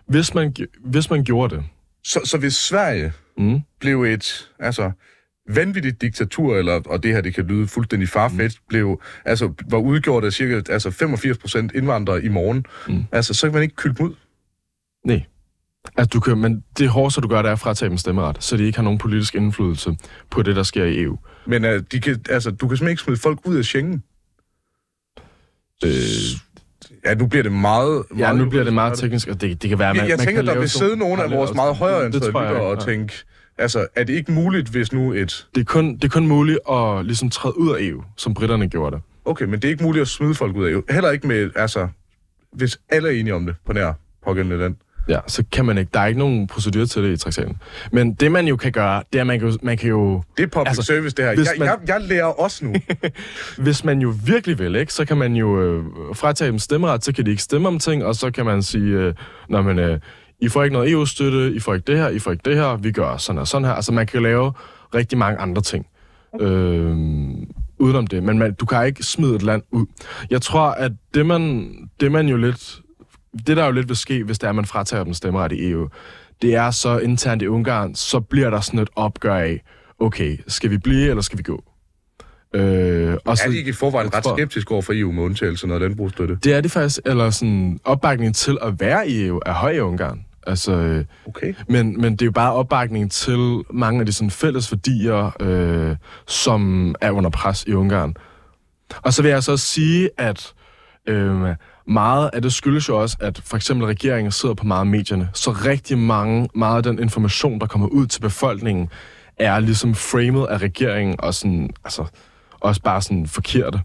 [0.07, 1.63] hvis man, hvis man gjorde det...
[2.03, 3.59] Så, så hvis Sverige mm.
[3.79, 4.49] blev et...
[4.59, 4.91] Altså,
[5.49, 8.67] vanvittigt diktatur, eller, og det her det kan lyde fuldstændig farfetched, mm.
[8.69, 12.65] blev, altså, var udgjort af cirka altså 85 procent indvandrere i morgen.
[12.87, 13.03] Mm.
[13.11, 14.15] Altså, så kan man ikke kylde ud.
[15.05, 15.23] Nej.
[15.97, 18.57] Altså, du kan, men det hårdeste, du gør, det er at fratage dem stemmeret, så
[18.57, 19.97] de ikke har nogen politisk indflydelse
[20.29, 21.17] på det, der sker i EU.
[21.45, 24.03] Men uh, de kan, altså, du kan simpelthen ikke smide folk ud af Schengen.
[25.85, 25.91] Øh,
[27.05, 28.03] Ja, nu bliver det meget...
[28.11, 30.17] Ja, meget nu bliver det meget teknisk, og det, det kan være, Jeg, man, jeg
[30.17, 32.85] man tænker, kan der vil sidde nogle af vores meget højere Det jeg og ja.
[32.85, 33.13] tænke,
[33.61, 35.47] altså, er det ikke muligt, hvis nu et...
[35.55, 38.69] Det er, kun, det er kun muligt at ligesom træde ud af EU, som britterne
[38.69, 39.03] gjorde det.
[39.25, 40.81] Okay, men det er ikke muligt at smide folk ud af EU.
[40.89, 41.87] Heller ikke med, altså,
[42.53, 43.93] hvis alle er enige om det på nær
[44.25, 44.75] pågældende land.
[45.09, 45.89] Ja, så kan man ikke.
[45.93, 47.57] Der er ikke nogen procedure til det i traktaten.
[47.91, 50.43] Men det, man jo kan gøre, det er, at man kan man kan jo Det
[50.43, 51.31] er public Altså, service, det her.
[51.31, 52.73] Jeg, man- jeg, jeg lærer også nu.
[53.63, 55.83] hvis man jo virkelig vil, ikke, så kan man jo øh,
[56.15, 58.83] fratage dem stemmeret, så kan de ikke stemme om ting, og så kan man sige,
[58.93, 59.13] øh,
[59.49, 59.99] Nå, men, øh,
[60.41, 62.75] I får ikke noget EU-støtte, I får ikke det her, I får ikke det her,
[62.75, 63.73] vi gør sådan og sådan her.
[63.73, 64.53] Altså, man kan lave
[64.95, 65.87] rigtig mange andre ting.
[66.41, 66.97] Øh,
[67.79, 69.85] udenom det, men man, du kan ikke smide et land ud.
[70.29, 72.79] Jeg tror, at det man, det man jo lidt,
[73.47, 75.69] det der jo lidt vil ske, hvis det er, at man fratager dem stemmeret i
[75.71, 75.87] EU,
[76.41, 79.61] det er så internt i Ungarn, så bliver der sådan et opgør af,
[79.99, 81.63] okay, skal vi blive, eller skal vi gå?
[82.55, 85.63] Øh, og er de ikke i forvejen ret tror- skeptisk over for EU med undtagelse
[85.63, 86.37] af noget landbrugsstøtte?
[86.43, 89.79] Det er det faktisk, eller sådan opbakning til at være i EU er høj i
[89.79, 90.25] Ungarn.
[90.47, 91.53] Altså, øh, Okay.
[91.67, 95.95] men, men det er jo bare opbakning til mange af de sådan fælles værdier, øh,
[96.27, 98.13] som er under pres i Ungarn.
[99.01, 100.53] Og så vil jeg så også sige, at
[101.07, 101.41] øh,
[101.87, 105.29] meget af det skyldes jo også, at for eksempel regeringen sidder på meget af medierne,
[105.33, 108.89] så rigtig mange, meget af den information, der kommer ud til befolkningen,
[109.37, 112.05] er ligesom framet af regeringen, og sådan, altså,
[112.59, 113.79] også bare sådan forkerte.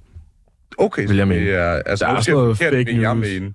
[0.79, 1.41] Okay, Vil jeg mene.
[1.41, 3.27] det er, altså, Der er også noget fake men jeg news.
[3.27, 3.53] mene.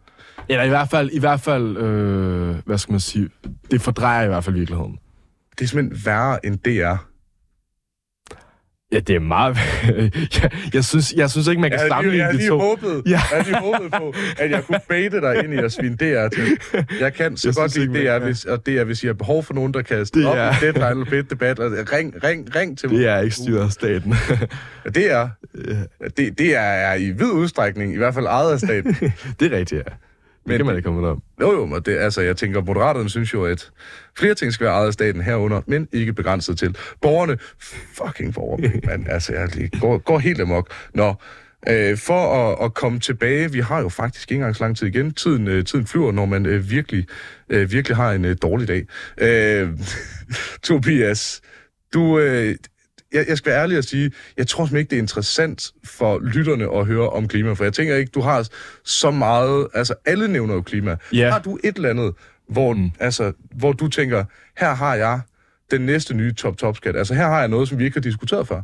[0.51, 3.29] Eller i hvert fald, i hvert fald øh, hvad skal man sige,
[3.71, 4.97] det fordrejer i hvert fald virkeligheden.
[5.59, 6.95] Det er simpelthen værre end DR.
[8.93, 9.57] Ja, det er meget...
[10.41, 12.59] jeg, jeg, synes, jeg synes ikke, man kan Jeg jeg sammenligne havde de to.
[12.59, 13.11] håbet, Ja.
[13.11, 16.27] jeg havde lige håbet på, at jeg kunne baite dig ind i at svine DR
[16.29, 16.57] til.
[16.99, 19.43] Jeg kan så Jeg godt lide DR, man- hvis, og DR, hvis I har behov
[19.43, 21.59] for nogen, der kan stille op i deadline eller fedt debat.
[21.59, 22.99] Og ring, ring, ring til mig.
[22.99, 24.15] Det er ikke styret af staten.
[24.85, 25.29] Ja, det er,
[26.17, 28.93] det, det er, er i vid udstrækning, i hvert fald ejet af staten.
[29.39, 29.93] det er rigtigt, ja.
[30.43, 31.21] Det Men kan man det- ikke komme om.
[31.41, 33.71] Jo, jo, men det, altså, jeg tænker, Moderaterne synes jo, at
[34.17, 37.37] flere ting skal være ejet af staten herunder, men ikke begrænset til borgerne.
[37.93, 39.07] Fucking borgere, man.
[39.09, 40.73] Altså, jeg lige går, går helt amok.
[40.93, 41.13] Nå,
[41.69, 44.87] øh, for at, at komme tilbage, vi har jo faktisk ikke engang så lang tid
[44.87, 45.13] igen.
[45.13, 47.07] Tiden, øh, tiden flyver, når man øh, virkelig,
[47.49, 48.85] øh, virkelig har en øh, dårlig dag.
[49.17, 49.69] Øh,
[50.63, 51.41] Tobias,
[51.93, 52.19] du...
[52.19, 52.55] Øh,
[53.13, 56.19] jeg, jeg skal være ærlig og sige, jeg tror simpelthen ikke, det er interessant for
[56.19, 58.49] lytterne at høre om klima, for jeg tænker ikke, du har
[58.83, 60.95] så meget, altså alle nævner jo klima.
[61.13, 61.31] Ja.
[61.31, 62.13] Har du et eller andet,
[62.49, 62.91] hvor, mm.
[62.99, 64.23] altså, hvor du tænker,
[64.57, 65.19] her har jeg
[65.71, 68.61] den næste nye top-top-skat, altså her har jeg noget, som vi ikke har diskuteret før?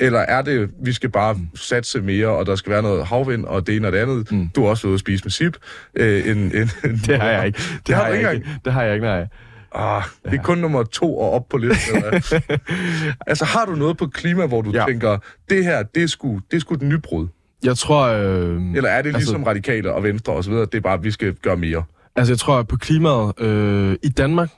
[0.00, 3.66] Eller er det, vi skal bare satse mere, og der skal være noget havvind, og
[3.66, 4.32] det ene og det andet?
[4.32, 4.48] Mm.
[4.48, 5.56] Du har også ude at spise med sip.
[5.94, 7.58] Øh, en, en, en, Det har jeg ikke.
[7.86, 8.60] Det, har har du jeg ikke ikke.
[8.64, 9.26] Det har jeg ikke, nej.
[9.74, 11.96] Ah, det er kun nummer to og op på listen.
[11.96, 12.20] eller
[13.26, 14.80] altså, har du noget på klima, hvor du ja.
[14.80, 14.86] Ja.
[14.86, 15.18] tænker,
[15.50, 17.26] det her, det er sgu, det er sgu et nybrud?
[17.64, 18.06] Jeg tror...
[18.06, 20.80] Øh, Eller er det ligesom Altså- altså, radikale og venstre og så videre, det er
[20.80, 21.82] bare, at vi skal gøre mere?
[22.16, 24.50] Altså, jeg tror, at på klimaet øh, i Danmark,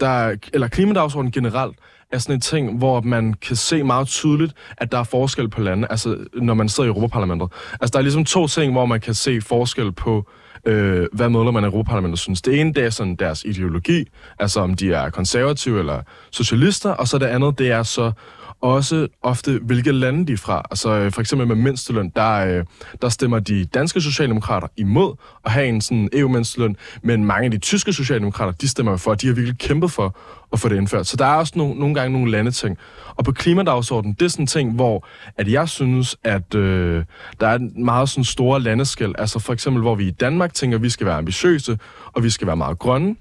[0.00, 1.76] der, er- eller klimadagsordenen generelt,
[2.12, 5.60] er sådan en ting, hvor man kan se meget tydeligt, at der er forskel på
[5.60, 7.48] lande, altså når man sidder i Europaparlamentet.
[7.72, 10.26] Altså, der er ligesom to ting, hvor man kan se forskel på,
[10.64, 12.42] øh, hvad medlemmerne af Europaparlamentet synes.
[12.42, 14.04] Det ene, det er sådan deres ideologi,
[14.38, 18.12] altså om de er konservative eller socialister, og så det andet, det er så
[18.60, 20.62] også ofte, hvilke lande de er fra.
[20.70, 22.64] Altså øh, for eksempel med mindsteløn, der, øh,
[23.02, 27.58] der stemmer de danske socialdemokrater imod at have en sådan EU-mindsteløn, men mange af de
[27.58, 30.16] tyske socialdemokrater, de stemmer for, at de har virkelig kæmpet for
[30.52, 31.06] at få det indført.
[31.06, 32.78] Så der er også no- nogle gange nogle landeting.
[33.16, 35.06] Og på klimadagsordenen, det er sådan en ting, hvor
[35.36, 37.04] at jeg synes, at øh,
[37.40, 39.14] der er en meget sådan store landeskæld.
[39.18, 41.78] Altså for eksempel, hvor vi i Danmark tænker, at vi skal være ambitiøse,
[42.12, 43.16] og vi skal være meget grønne.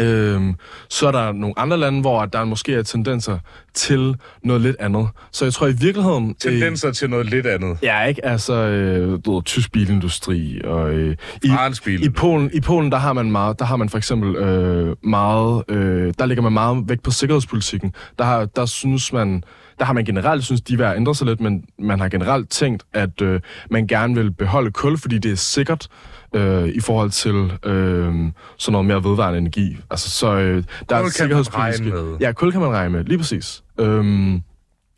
[0.00, 0.54] Øhm,
[0.88, 3.38] så er der nogle andre lande, hvor der måske er tendenser
[3.74, 5.08] til noget lidt andet.
[5.32, 6.34] Så jeg tror i virkeligheden...
[6.34, 7.70] Tendenser til noget lidt andet.
[7.70, 8.24] Øh, ja, ikke?
[8.24, 10.90] Altså, øh, du ved, tysk bilindustri og...
[10.90, 11.50] Øh, i,
[11.84, 12.04] bil.
[12.04, 15.62] i Polen, I Polen, der har man meget, der har man for eksempel øh, meget,
[15.68, 17.94] øh, der ligger man meget vægt på sikkerhedspolitikken.
[18.18, 19.44] Der har, der synes man,
[19.78, 22.08] der har man generelt synes, de er ved at ændre sig lidt, men man har
[22.08, 23.40] generelt tænkt, at øh,
[23.70, 25.88] man gerne vil beholde kul, fordi det er sikkert
[26.34, 28.14] øh, i forhold til øh,
[28.58, 29.76] sådan noget mere vedvarende energi.
[29.90, 31.84] Altså, så øh, der er man sikkerhedspolitiske...
[31.84, 32.16] med.
[32.20, 33.62] Ja, kul kan man regne med, lige præcis.
[33.78, 34.42] Øhm,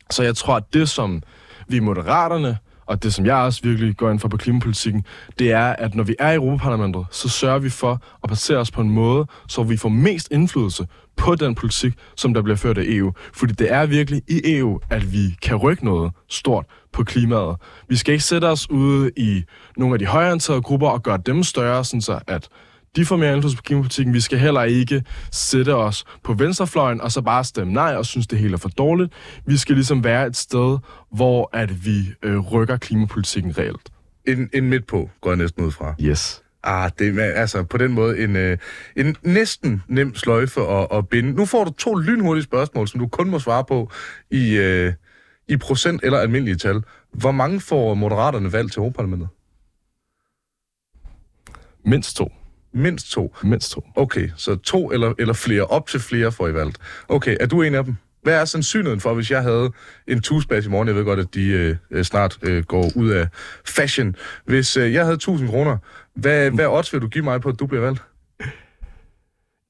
[0.09, 1.23] så jeg tror, at det, som
[1.67, 5.05] vi moderaterne, og det, som jeg også virkelig går ind for på klimapolitikken,
[5.39, 8.71] det er, at når vi er i Europaparlamentet, så sørger vi for at placere os
[8.71, 12.77] på en måde, så vi får mest indflydelse på den politik, som der bliver ført
[12.77, 13.11] af EU.
[13.33, 17.55] Fordi det er virkelig i EU, at vi kan rykke noget stort på klimaet.
[17.89, 19.43] Vi skal ikke sætte os ude i
[19.77, 22.47] nogle af de højreorienterede grupper og gøre dem større, sådan så at
[22.95, 24.13] de får mere indflydelse på klimapolitikken.
[24.13, 28.27] Vi skal heller ikke sætte os på venstrefløjen og så bare stemme nej og synes,
[28.27, 29.13] det hele er for dårligt.
[29.45, 30.77] Vi skal ligesom være et sted,
[31.11, 33.89] hvor at vi øh, rykker klimapolitikken reelt.
[34.27, 35.95] En, en midt på, går jeg næsten ud fra.
[36.01, 36.41] Yes.
[36.63, 38.57] Ah, det er altså på den måde en, øh,
[38.95, 41.31] en næsten nem sløjfe at, at binde.
[41.31, 43.91] Nu får du to lynhurtige spørgsmål, som du kun må svare på
[44.31, 44.93] i, øh,
[45.47, 46.83] i procent eller almindelige tal.
[47.11, 49.27] Hvor mange får Moderaterne valgt til Europaparlamentet?
[51.85, 52.31] Mindst to.
[52.75, 53.35] Mindst to.
[53.43, 53.83] Mindst to.
[53.95, 56.77] Okay, så to eller, eller flere, op til flere får I valgt.
[57.09, 57.95] Okay, er du en af dem?
[58.23, 59.71] Hvad er sandsynligheden for, hvis jeg havde
[60.07, 60.87] en tusbas i morgen?
[60.87, 63.27] Jeg ved godt, at de øh, snart øh, går ud af
[63.65, 64.15] fashion.
[64.45, 65.77] Hvis øh, jeg havde 1000 kroner,
[66.15, 68.01] hvad, hvad odds vil du give mig på, at du bliver valgt?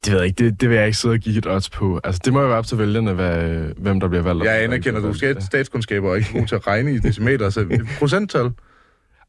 [0.06, 0.44] Det ved jeg ikke.
[0.44, 2.00] Det, det vil jeg ikke sidde og give et odds på.
[2.04, 3.38] Altså, det må jo være op til vælgerne, hvad,
[3.78, 4.44] hvem der bliver valgt.
[4.44, 7.66] Jeg anerkender, du skal statskundskaber og ikke god til at regne i decimeter, så
[8.00, 8.52] procenttal.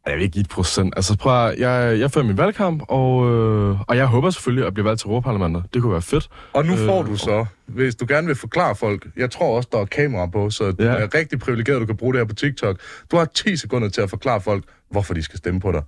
[0.06, 0.92] Jeg vil ikke give et procent.
[0.96, 4.74] Altså prøv at, jeg, jeg fører min valgkamp, og, øh, og jeg håber selvfølgelig at
[4.74, 5.64] blive valgt til Europaparlamentet.
[5.74, 6.28] Det kunne være fedt.
[6.52, 9.68] Og nu får øh, du så, hvis du gerne vil forklare folk, jeg tror også,
[9.72, 10.70] der er kamera på, så ja.
[10.70, 12.80] du er rigtig privilegeret, du kan bruge det her på TikTok.
[13.10, 15.82] Du har 10 sekunder til at forklare folk, hvorfor de skal stemme på dig.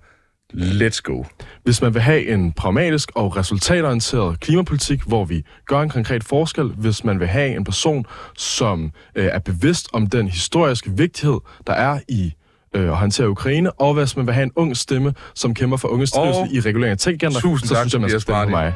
[0.53, 1.23] Let's go.
[1.63, 6.65] Hvis man vil have en pragmatisk og resultatorienteret klimapolitik, hvor vi gør en konkret forskel,
[6.65, 8.05] hvis man vil have en person,
[8.37, 12.33] som øh, er bevidst om den historiske vigtighed, der er i
[12.73, 15.87] øh, at håndtere Ukraine, og hvis man vil have en ung stemme, som kæmper for
[15.87, 18.73] unges trivsel i regulering af tech så tak, synes jeg, man skal stemme på mig.